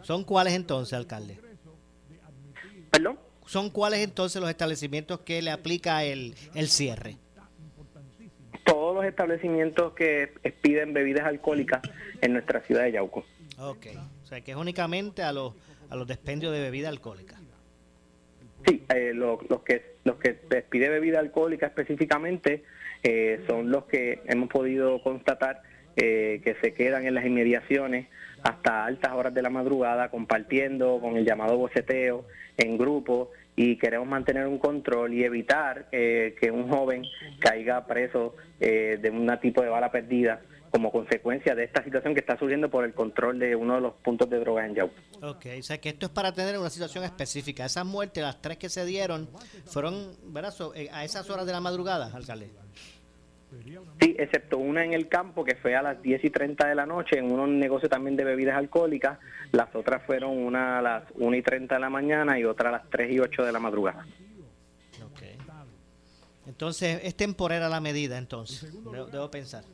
[0.00, 1.38] son cuáles entonces, alcalde.
[2.90, 3.18] ¿Perdón?
[3.46, 7.16] ¿Son cuáles entonces los establecimientos que le aplica el, el cierre?
[8.64, 11.80] Todos los establecimientos que piden bebidas alcohólicas
[12.20, 13.24] en nuestra ciudad de Yauco.
[13.58, 13.86] Ok.
[14.22, 15.54] O sea, que es únicamente a los,
[15.88, 17.36] a los despendios de bebida alcohólica.
[18.66, 22.64] Sí, eh, los que los que despide bebida alcohólica específicamente
[23.02, 25.62] eh, son los que hemos podido constatar
[25.96, 28.08] eh, que se quedan en las inmediaciones
[28.46, 32.24] hasta altas horas de la madrugada compartiendo con el llamado boceteo
[32.56, 37.04] en grupo y queremos mantener un control y evitar que un joven
[37.40, 40.40] caiga preso de un tipo de bala perdida
[40.70, 43.94] como consecuencia de esta situación que está surgiendo por el control de uno de los
[43.94, 44.94] puntos de droga en Yauco.
[45.22, 47.64] Ok, o sea que esto es para tener una situación específica.
[47.64, 49.28] Esas muertes, las tres que se dieron,
[49.64, 50.12] fueron.
[50.74, 52.50] Eh, a esas horas de la madrugada, alcalde.
[54.00, 56.84] Sí, excepto una en el campo que fue a las 10 y 30 de la
[56.84, 59.18] noche en un negocio también de bebidas alcohólicas.
[59.52, 62.72] Las otras fueron una a las 1 y 30 de la mañana y otra a
[62.72, 64.04] las 3 y 8 de la madrugada.
[66.46, 68.72] Entonces, es temporera la medida, entonces,
[69.10, 69.64] debo, pensar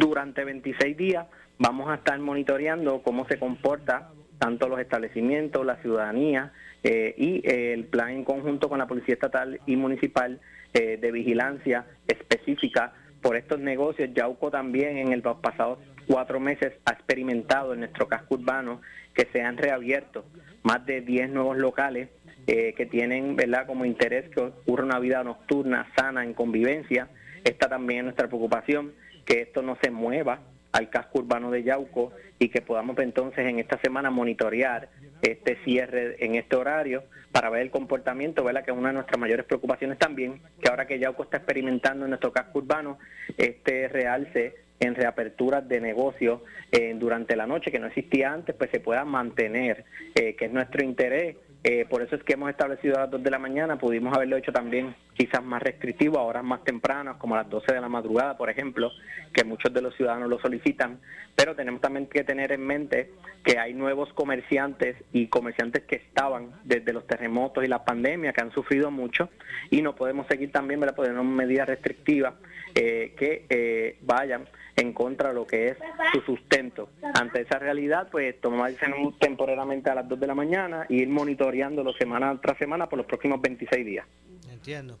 [0.00, 1.26] durante 26 días
[1.58, 6.52] vamos a estar monitoreando cómo se comporta tanto los establecimientos, la ciudadanía
[6.82, 10.40] eh, y eh, el plan en conjunto con la Policía Estatal y Municipal
[10.74, 12.92] eh, de vigilancia específica
[13.22, 14.10] por estos negocios.
[14.14, 18.80] Yauco también en el pasados cuatro meses ha experimentado en nuestro casco urbano
[19.14, 20.24] que se han reabierto
[20.62, 22.08] más de 10 nuevos locales
[22.46, 27.08] que tienen verdad como interés que ocurra una vida nocturna sana en convivencia.
[27.44, 28.92] Esta también es nuestra preocupación
[29.24, 30.40] que esto no se mueva
[30.72, 34.88] al casco urbano de Yauco y que podamos entonces en esta semana monitorear
[35.22, 38.64] este cierre en este horario para ver el comportamiento, ¿verdad?
[38.64, 42.10] que es una de nuestras mayores preocupaciones también, que ahora que Yauco está experimentando en
[42.10, 42.98] nuestro casco urbano,
[43.36, 46.40] este realce en reaperturas de negocios
[46.72, 50.52] eh, durante la noche que no existía antes, pues se pueda mantener, eh, que es
[50.52, 53.78] nuestro interés eh, por eso es que hemos establecido a las 2 de la mañana,
[53.78, 57.74] pudimos haberlo hecho también quizás más restrictivo a horas más tempranas, como a las 12
[57.74, 58.90] de la madrugada, por ejemplo,
[59.34, 60.98] que muchos de los ciudadanos lo solicitan,
[61.36, 63.12] pero tenemos también que tener en mente
[63.44, 68.40] que hay nuevos comerciantes y comerciantes que estaban desde los terremotos y la pandemia, que
[68.40, 69.28] han sufrido mucho,
[69.70, 70.96] y no podemos seguir también, ¿verdad?
[70.96, 72.34] Poner medidas restrictivas
[72.74, 75.76] eh, que eh, vayan en contra de lo que es
[76.12, 76.90] su sustento.
[77.14, 78.86] Ante esa realidad, pues tomarse
[79.18, 83.06] temporalmente a las 2 de la mañana y ir monitoreándolo semana tras semana por los
[83.06, 84.06] próximos 26 días.
[84.50, 84.98] Entiendo.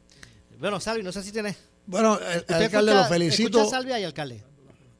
[0.58, 1.56] Bueno, Salvi, no sé si tienes...
[1.86, 3.64] Bueno, el, alcalde, lo felicito.
[3.64, 4.42] Salvi ahí, alcalde?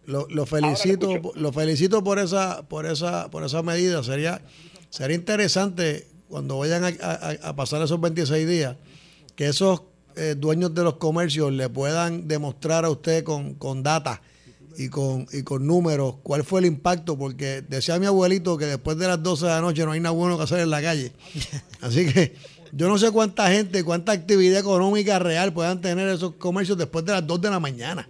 [0.07, 4.03] Lo, lo felicito, lo felicito por esa, por esa, por esa medida.
[4.03, 4.41] Sería,
[4.89, 8.77] sería interesante cuando vayan a, pasar esos 26 días
[9.37, 9.83] que esos
[10.16, 14.23] eh, dueños de los comercios le puedan demostrar a usted con, con data
[14.77, 18.97] y con, y con números cuál fue el impacto, porque decía mi abuelito que después
[18.99, 21.12] de las 12 de la noche no hay nada bueno que hacer en la calle.
[21.81, 22.35] Así que
[22.73, 27.12] yo no sé cuánta gente, cuánta actividad económica real puedan tener esos comercios después de
[27.12, 28.09] las 2 de la mañana.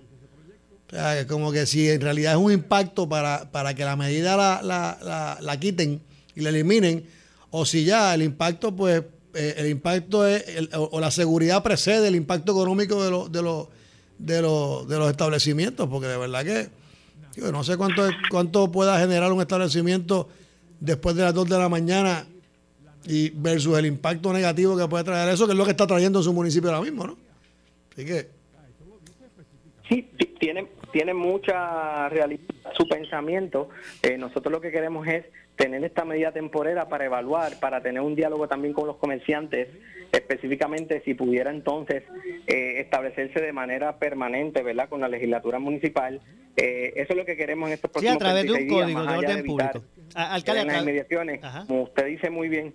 [0.89, 4.37] O sea, como que si en realidad es un impacto para, para que la medida
[4.37, 6.03] la, la, la, quiten
[6.35, 7.05] y la eliminen,
[7.51, 9.05] o si ya el impacto, pues,
[9.35, 10.45] eh, el impacto es,
[10.75, 13.69] o, la seguridad precede el impacto económico de, los de, los
[14.21, 16.69] de, los de los establecimientos, porque de verdad que
[17.37, 20.29] yo no sé cuánto, cuánto pueda generar un establecimiento
[20.81, 22.27] después de las 2 de la mañana
[23.07, 26.19] Y versus el impacto negativo que puede traer eso, que es lo que está trayendo
[26.19, 27.17] en su municipio ahora mismo, ¿no?
[27.93, 28.29] Así que.
[29.89, 30.07] Sí,
[30.39, 32.41] tiene, tiene mucha realidad
[32.77, 33.69] su pensamiento.
[34.03, 35.25] Eh, nosotros lo que queremos es
[35.57, 39.69] tener esta medida temporera para evaluar, para tener un diálogo también con los comerciantes,
[40.13, 42.05] específicamente si pudiera entonces
[42.47, 46.21] eh, establecerse de manera permanente, ¿verdad?, con la legislatura municipal.
[46.57, 48.83] Eh, eso es lo que queremos en estos próximos sí, a través de un días,
[48.83, 49.85] código de orden público.
[50.15, 52.75] Alcalde, las inmediaciones, como usted dice muy bien,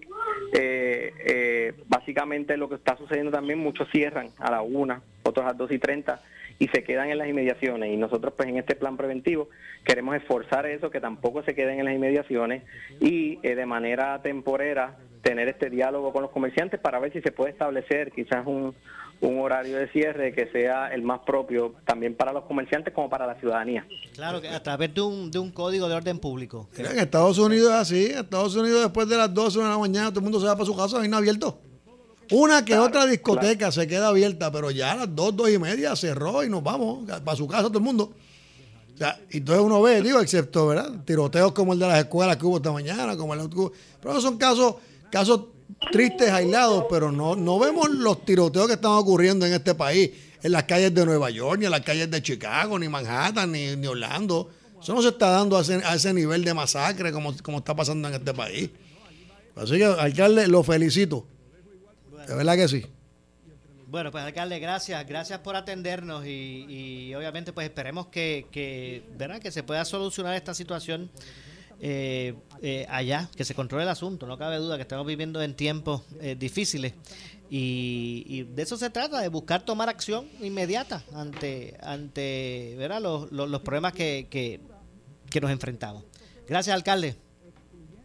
[0.54, 5.58] eh, básicamente lo que está sucediendo también, muchos cierran a la una, otros a las
[5.58, 6.22] dos y treinta,
[6.60, 7.92] y se quedan en las inmediaciones.
[7.94, 9.50] Y nosotros pues en este plan preventivo
[9.84, 12.64] queremos esforzar eso, que tampoco se queden en las inmediaciones
[13.00, 17.32] y eh, de manera temporera tener este diálogo con los comerciantes para ver si se
[17.32, 18.76] puede establecer quizás un,
[19.22, 23.26] un horario de cierre que sea el más propio también para los comerciantes como para
[23.26, 23.86] la ciudadanía.
[24.14, 26.70] Claro, que a través de un, de un código de orden público.
[26.78, 30.10] en Estados Unidos es así, en Estados Unidos después de las 12 de la mañana
[30.10, 31.60] todo el mundo se va para su casa, no abierto.
[32.32, 35.96] Una que otra discoteca se queda abierta, pero ya a las dos, dos y media
[35.96, 38.14] cerró y nos vamos para su casa todo el mundo.
[38.94, 41.04] O sea, entonces uno ve, digo, excepto, ¿verdad?
[41.04, 43.72] Tiroteos como el de las escuelas que hubo esta mañana, como el de
[44.02, 44.76] Pero son casos,
[45.12, 45.42] casos
[45.92, 50.12] tristes, aislados, pero no, no vemos los tiroteos que están ocurriendo en este país,
[50.42, 53.76] en las calles de Nueva York, ni en las calles de Chicago, ni Manhattan, ni,
[53.76, 54.50] ni Orlando.
[54.82, 57.76] Eso no se está dando a ese, a ese nivel de masacre como, como está
[57.76, 58.70] pasando en este país.
[59.56, 61.26] Así que, alcalde, lo felicito
[62.28, 62.86] de verdad que sí.
[63.88, 69.40] Bueno, pues alcalde, gracias, gracias por atendernos y, obviamente pues esperemos que, que, ¿verdad?
[69.40, 71.12] que se pueda solucionar esta situación
[71.80, 75.56] eh, eh, allá, que se controle el asunto, no cabe duda que estamos viviendo en
[75.56, 76.94] tiempos eh, difíciles
[77.50, 83.02] y, de eso se trata, de buscar tomar acción inmediata ante, ante ¿verdad?
[83.02, 84.62] Los, los, problemas que, que,
[85.30, 86.04] que nos enfrentamos.
[86.48, 87.16] Gracias, alcalde.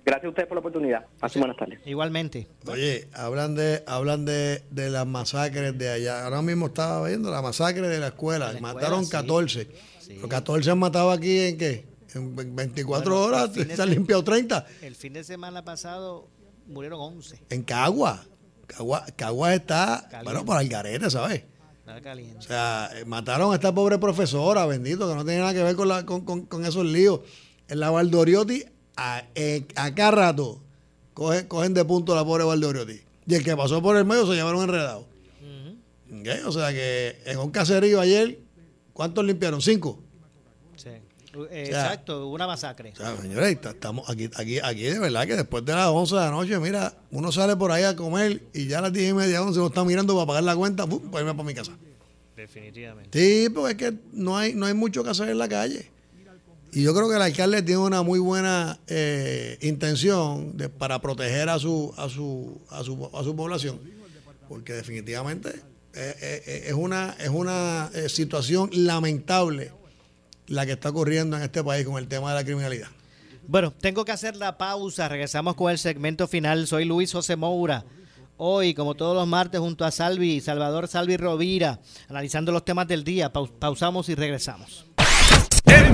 [0.04, 1.06] Gracias a ustedes por la oportunidad.
[1.20, 1.80] Así buenas tardes.
[1.84, 2.48] Igualmente.
[2.66, 6.24] Oye, hablan de hablan de, de, las masacres de allá.
[6.24, 8.52] Ahora mismo estaba viendo la masacre de la escuela.
[8.60, 9.68] Mataron 14.
[10.20, 11.86] Los 14 han matado aquí en qué?
[12.14, 14.66] En 24 horas se han limpiado 30.
[14.82, 16.28] El fin de semana pasado
[16.66, 17.42] murieron 11.
[17.50, 18.24] En Cagua.
[18.66, 21.42] Cagua, Cagua está, bueno, por Algarete, ¿sabes?
[22.38, 25.74] O sea, eh, mataron a esta pobre profesora, bendito, que no tiene nada que ver
[25.74, 27.20] con, la, con, con, con esos líos.
[27.66, 28.64] En la Valdoriotti
[29.00, 30.60] a, eh, cada rato
[31.14, 33.00] cogen, de punto la pobre Valdoriotti.
[33.26, 35.06] Y el que pasó por el medio se llevaron enredado.
[36.46, 38.38] O sea que en un caserío ayer,
[38.92, 39.62] ¿cuántos limpiaron?
[39.62, 40.02] ¿Cinco?
[40.76, 40.90] Sí.
[41.52, 42.92] Exacto, una masacre.
[42.92, 46.20] O sea, señores, estamos aquí, aquí, aquí de verdad que después de las 11 de
[46.20, 49.14] la noche, mira, uno sale por ahí a comer y ya a las 10 y
[49.14, 51.72] media, 11 uno está mirando para pagar la cuenta, para irme para mi casa.
[52.36, 53.18] Definitivamente.
[53.18, 55.88] Sí, porque es que no hay, no hay mucho que hacer en la calle.
[56.72, 61.48] Y yo creo que el alcalde tiene una muy buena eh, intención de, para proteger
[61.48, 63.80] a su, a, su, a, su, a su población,
[64.48, 65.50] porque definitivamente
[65.94, 69.72] eh, eh, es una, es una situación lamentable
[70.46, 72.88] la que está ocurriendo en este país con el tema de la criminalidad.
[73.46, 75.08] Bueno, tengo que hacer la pausa.
[75.08, 76.68] Regresamos con el segmento final.
[76.68, 77.84] Soy Luis José Moura.
[78.36, 83.04] Hoy, como todos los martes, junto a Salvi, Salvador Salvi Rovira, analizando los temas del
[83.04, 83.32] día.
[83.32, 84.86] pausamos y regresamos.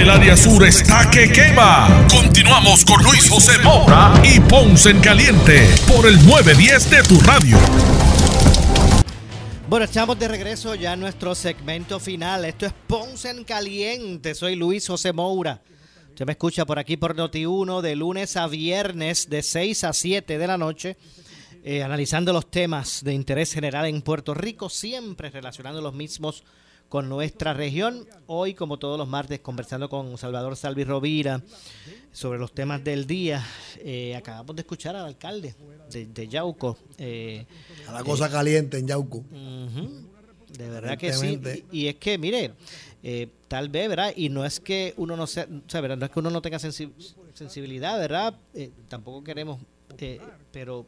[0.00, 2.06] El área sur está que quema.
[2.08, 7.58] Continuamos con Luis José Moura y Ponce en Caliente por el 910 de tu radio.
[9.68, 12.46] Bueno, estamos de regreso ya en nuestro segmento final.
[12.46, 14.34] Esto es Ponce en Caliente.
[14.34, 15.60] Soy Luis José Moura.
[16.08, 20.38] Usted me escucha por aquí por Noti1 de lunes a viernes de 6 a 7
[20.38, 20.96] de la noche.
[21.62, 26.42] Eh, analizando los temas de interés general en Puerto Rico, siempre relacionando los mismos
[26.90, 28.04] con nuestra región.
[28.26, 31.40] Hoy, como todos los martes, conversando con Salvador Salvi Rovira
[32.12, 33.46] sobre los temas del día.
[33.78, 35.54] Eh, acabamos de escuchar al alcalde
[35.88, 36.76] de, Yauco.
[36.98, 37.46] Eh,
[37.86, 39.22] a la cosa caliente en Yauco.
[39.30, 41.40] de verdad que sí.
[41.70, 42.54] Y, es que, mire,
[43.04, 44.12] eh, tal vez, ¿verdad?
[44.16, 45.96] Y no es que uno no sea, o sea, ¿verdad?
[45.96, 48.34] No es que uno no tenga sensibilidad, ¿verdad?
[48.88, 49.60] tampoco queremos,
[50.50, 50.86] pero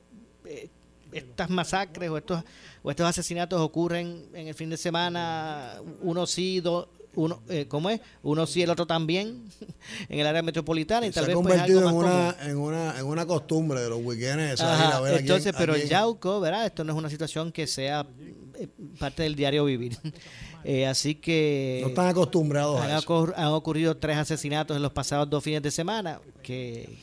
[1.12, 2.42] estas masacres o estos,
[2.82, 7.90] o estos asesinatos ocurren en el fin de semana, uno sí, dos uno, eh, ¿cómo
[7.90, 8.00] es?
[8.22, 9.44] Uno sí, el otro también,
[10.08, 11.06] en el área metropolitana.
[11.06, 14.00] Y tal se ha pues, convertido en, una, en, una, en una costumbre de los
[14.02, 14.62] weekends.
[15.18, 16.66] entonces, pero en Yauco, ¿verdad?
[16.66, 18.06] Esto no es una situación que sea
[18.54, 19.96] eh, parte del diario vivir.
[20.64, 21.80] Eh, así que...
[21.82, 23.32] No están acostumbrados han, a eso.
[23.34, 27.00] han ocurrido tres asesinatos en los pasados dos fines de semana que,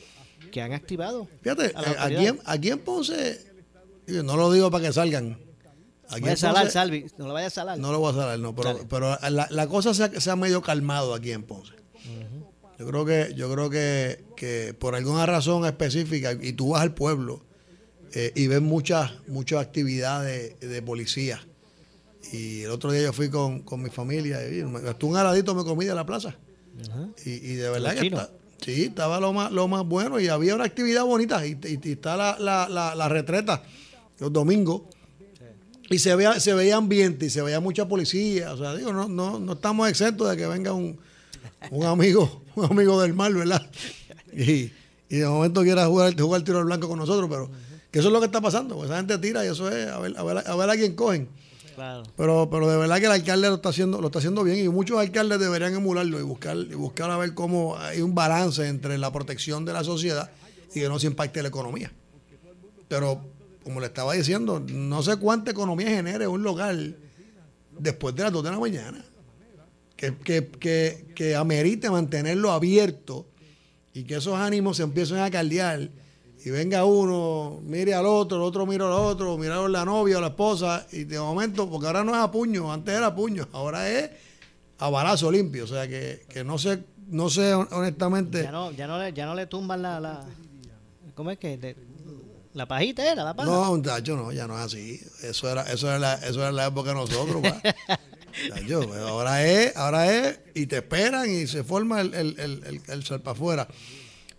[0.50, 1.28] que han activado.
[1.42, 3.49] Fíjate, aquí en, aquí en Ponce
[4.24, 5.38] no lo digo para que salgan.
[6.10, 7.06] Aquí a salar, Salvi.
[7.18, 7.78] No lo vaya a salar.
[7.78, 8.54] No lo voy a salar, no.
[8.54, 11.72] Pero, pero la, cosa se ha, medio calmado aquí en Ponce.
[12.78, 16.94] Yo creo que, yo creo que, que, por alguna razón específica, y tú vas al
[16.94, 17.44] pueblo
[18.14, 21.46] eh, y ves muchas, muchas actividades de, policía.
[22.32, 25.84] Y el otro día yo fui con, mi familia y estuve un aladito, me comí
[25.84, 26.36] de la plaza.
[27.24, 28.30] y, de verdad que está,
[28.62, 31.46] sí, estaba lo más, lo más bueno y había una actividad bonita.
[31.46, 33.62] Y, está la, la, la retreta
[34.20, 34.82] los domingos.
[35.88, 38.52] Y se veía, se veía ambiente y se veía mucha policía.
[38.52, 41.00] O sea, digo, no, no, no estamos exentos de que venga un,
[41.70, 43.68] un amigo, un amigo del mal, ¿verdad?
[44.32, 44.70] Y,
[45.08, 47.50] y de momento quiera jugar, jugar el tiro al blanco con nosotros, pero
[47.90, 48.76] que eso es lo que está pasando.
[48.76, 50.94] Pues esa gente tira y eso es a ver a, ver, a, ver a quién
[50.94, 51.28] cogen.
[52.16, 54.68] Pero, pero de verdad que el alcalde lo está haciendo, lo está haciendo bien y
[54.68, 58.98] muchos alcaldes deberían emularlo y buscar, y buscar a ver cómo hay un balance entre
[58.98, 60.30] la protección de la sociedad
[60.74, 61.90] y que no se impacte la economía.
[62.86, 63.22] Pero
[63.64, 66.96] como le estaba diciendo, no sé cuánta economía genere un local
[67.78, 69.04] después de las 2 de la mañana.
[69.96, 73.26] Que, que, que, amerite mantenerlo abierto
[73.92, 75.90] y que esos ánimos se empiecen a caldear
[76.42, 80.20] y venga uno, mire al otro, el otro mira al otro, mira la novia o
[80.22, 83.46] la esposa y de momento, porque ahora no es a puño, antes era a puño,
[83.52, 84.10] ahora es
[84.78, 88.42] a balazo limpio, o sea que, no sé, no sé honestamente.
[88.42, 90.24] Ya no, ya no, le, ya no le tumban la
[91.14, 91.76] ¿cómo es que?
[92.52, 93.48] La pajita era la paja.
[93.48, 95.00] No, muchacho, no, ya no es así.
[95.22, 100.12] Eso era, eso era la, eso era la época de nosotros, pues, ahora es, ahora
[100.12, 103.68] es, y te esperan y se forma el, el, el, el, ser para afuera.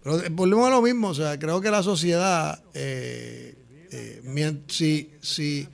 [0.03, 3.55] Pero eh, volvemos a lo mismo, o sea, creo que la sociedad, eh,
[3.91, 5.67] eh, si, si,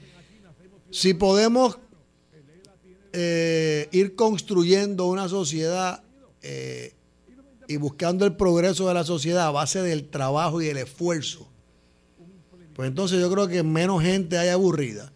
[0.91, 1.79] si podemos
[3.13, 6.03] ir construyendo una sociedad
[7.67, 11.49] y buscando el progreso de la sociedad a base del trabajo y el esfuerzo,
[12.77, 15.11] pues entonces yo creo que menos gente hay aburrida,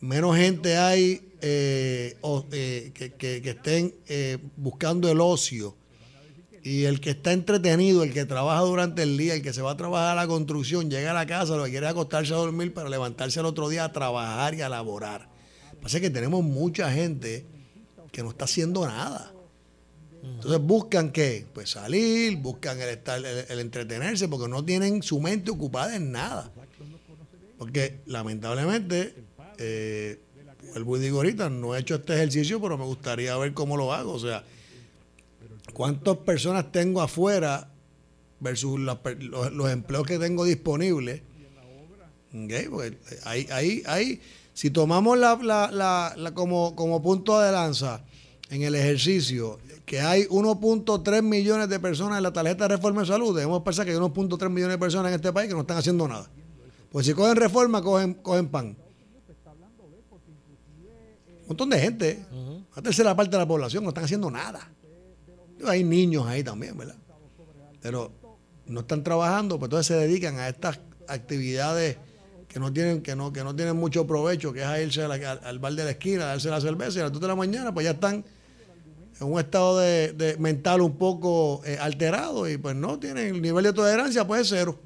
[0.00, 2.16] menos gente hay eh,
[2.50, 5.76] eh, que, estén eh, buscando el ocio.
[6.64, 9.70] Y el que está entretenido, el que trabaja durante el día, el que se va
[9.70, 12.74] a trabajar a la construcción, llega a la casa, lo que quiere acostarse a dormir
[12.74, 15.28] para levantarse el otro día a trabajar y a laborar.
[15.80, 17.46] Pasa que tenemos mucha gente
[18.10, 19.32] que no está haciendo nada.
[20.20, 21.46] Entonces buscan qué?
[21.54, 26.50] Pues salir, buscan el, estar, el entretenerse, porque no tienen su mente ocupada en nada.
[27.58, 29.14] Porque lamentablemente,
[29.58, 30.20] eh,
[30.84, 34.12] vuelvo ahorita, no he hecho este ejercicio, pero me gustaría ver cómo lo hago.
[34.12, 34.44] O sea,
[35.72, 37.70] cuántas personas tengo afuera
[38.40, 41.22] versus los, empleos que tengo disponibles.
[42.28, 44.20] Okay, porque ahí, ahí, ahí,
[44.52, 48.04] si tomamos la, como, como punto de lanza
[48.50, 53.06] en el ejercicio que hay 1.3 millones de personas en la tarjeta de reforma de
[53.06, 55.78] salud, debemos pensar que hay 1.3 millones de personas en este país que no están
[55.78, 56.28] haciendo nada.
[56.90, 58.76] Pues si cogen reforma, cogen, cogen pan.
[61.42, 62.26] Un montón de gente,
[62.76, 64.70] la tercera parte de la población, no están haciendo nada.
[65.66, 66.96] Hay niños ahí también, ¿verdad?
[67.80, 68.12] Pero
[68.66, 70.78] no están trabajando, pues entonces se dedican a estas
[71.08, 71.96] actividades
[72.46, 75.58] que no tienen, que no, que no tienen mucho provecho, que es a irse al,
[75.58, 77.72] bar de la esquina, a darse la cerveza y a las 2 de la mañana,
[77.72, 78.24] pues ya están
[79.20, 83.64] en un estado de, mental un poco eh, alterado y pues no tienen el nivel
[83.64, 84.78] de tolerancia, pues cero.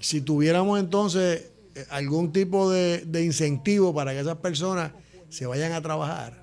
[0.00, 4.92] Si tuviéramos entonces eh, algún tipo de, incentivo para que esas personas
[5.28, 6.42] se vayan a trabajar,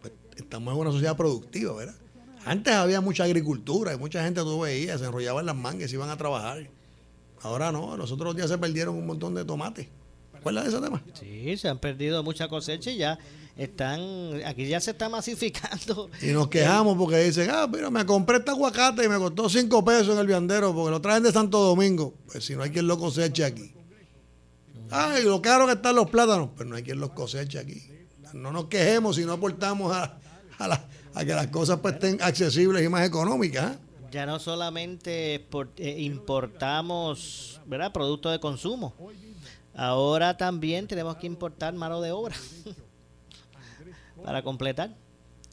[0.00, 1.94] pues, estamos en una sociedad productiva, ¿verdad?
[2.44, 6.10] Antes había mucha agricultura y mucha gente tú veías, se enrollaban las mangas y iban
[6.10, 6.68] a trabajar.
[7.42, 9.88] Ahora no, los otros días se perdieron un montón de tomates.
[10.42, 11.02] ¿Cuál es ese tema?
[11.14, 13.18] Sí, se han perdido mucha cosecha y ya
[13.58, 14.00] están,
[14.46, 16.08] aquí ya se está masificando.
[16.22, 19.84] Y nos quejamos porque dicen, ah, pero me compré este aguacate y me costó cinco
[19.84, 22.14] pesos en el viandero porque lo traen de Santo Domingo.
[22.30, 23.72] Pues si no hay quien lo coseche aquí.
[24.90, 27.82] Ay, lo caro que están los plátanos, pero no hay quien los coseche aquí.
[28.32, 30.18] No nos quejemos si no aportamos a,
[30.58, 33.74] a, que las cosas pues, estén accesibles y más económicas.
[33.74, 33.78] ¿eh?
[34.12, 35.46] Ya no solamente
[35.76, 37.92] eh, importamos ¿verdad?
[37.92, 38.94] productos de consumo,
[39.74, 42.36] ahora también tenemos que importar mano de obra
[44.28, 44.94] para completar.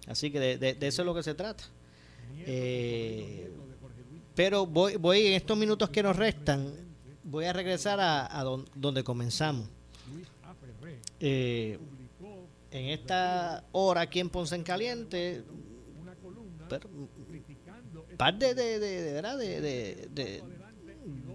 [0.06, 1.64] Así que de, eso es lo que se trata.
[2.40, 3.50] Eh,
[4.36, 6.74] pero voy, voy en estos minutos que nos restan,
[7.24, 8.44] voy a regresar a,
[8.76, 9.70] donde comenzamos.
[11.22, 11.80] Eh,
[12.70, 15.46] en esta hora aquí en Ponce en Caliente,
[18.18, 20.44] par de, de, de,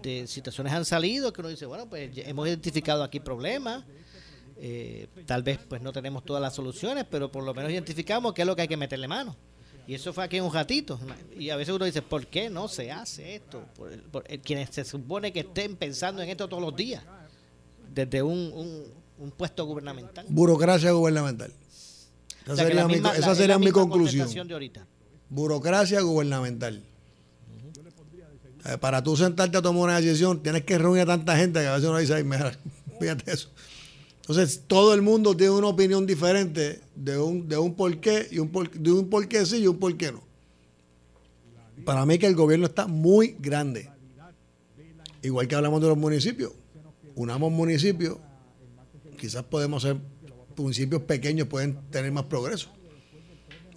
[0.03, 3.83] de, situaciones han salido que uno dice, bueno, pues hemos identificado aquí problemas.
[4.63, 8.43] Eh, tal vez pues no tenemos todas las soluciones, pero por lo menos identificamos qué
[8.43, 9.35] es lo que hay que meterle mano.
[9.87, 10.99] Y eso fue aquí en un ratito.
[11.35, 13.65] Y a veces uno dice, ¿por qué no se hace esto?
[14.11, 17.03] Por, quienes se supone que estén pensando en esto todos los días,
[17.91, 18.85] desde un,
[19.17, 20.27] un, puesto gubernamental.
[20.29, 21.51] Burocracia gubernamental.
[22.45, 24.29] Esa sería, mi, esa sería mi conclusión.
[25.27, 26.83] Burocracia gubernamental.
[28.65, 31.67] Eh, para tú sentarte a tomar una decisión, tienes que reunir a tanta gente que
[31.67, 32.55] a veces uno dice, ay, mira,
[32.99, 33.49] fíjate eso.
[34.21, 38.39] Entonces, todo el mundo tiene una opinión diferente de un, de un por qué y
[38.39, 40.23] un por, de un por qué sí y un por qué no.
[41.83, 43.89] Para mí que el gobierno está muy grande.
[45.23, 46.51] Igual que hablamos de los municipios.
[47.15, 48.17] Unamos municipios,
[49.19, 49.97] quizás podemos ser
[50.55, 52.69] municipios pequeños, pueden tener más progreso.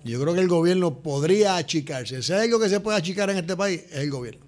[0.04, 2.22] Yo creo que el gobierno podría achicarse.
[2.22, 4.44] Si hay algo que se puede achicar en este país, es el gobierno.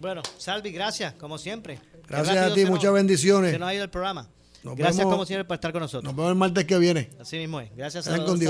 [0.00, 1.80] Bueno, Salvi, gracias, como siempre.
[2.08, 3.52] Gracias a ti, muchas bendiciones.
[3.52, 4.28] Se nos ha ido el programa.
[4.64, 6.04] Gracias como siempre por estar con nosotros.
[6.04, 7.10] Nos vemos el martes que viene.
[7.20, 7.70] Así mismo es.
[7.76, 8.40] Gracias a todos.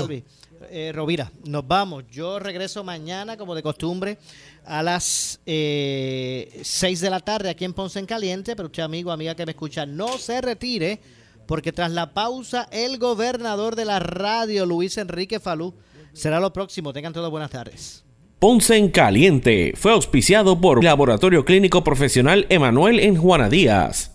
[0.69, 2.05] Eh, Rovira, nos vamos.
[2.09, 4.17] Yo regreso mañana, como de costumbre,
[4.65, 8.55] a las eh, 6 de la tarde aquí en Ponce en Caliente.
[8.55, 10.99] Pero usted, amigo, amiga que me escucha, no se retire,
[11.45, 15.73] porque tras la pausa, el gobernador de la radio, Luis Enrique Falú,
[16.13, 16.93] será lo próximo.
[16.93, 18.05] Tengan todas buenas tardes.
[18.39, 24.14] Ponce en Caliente fue auspiciado por Laboratorio Clínico Profesional Emanuel en Juana Díaz.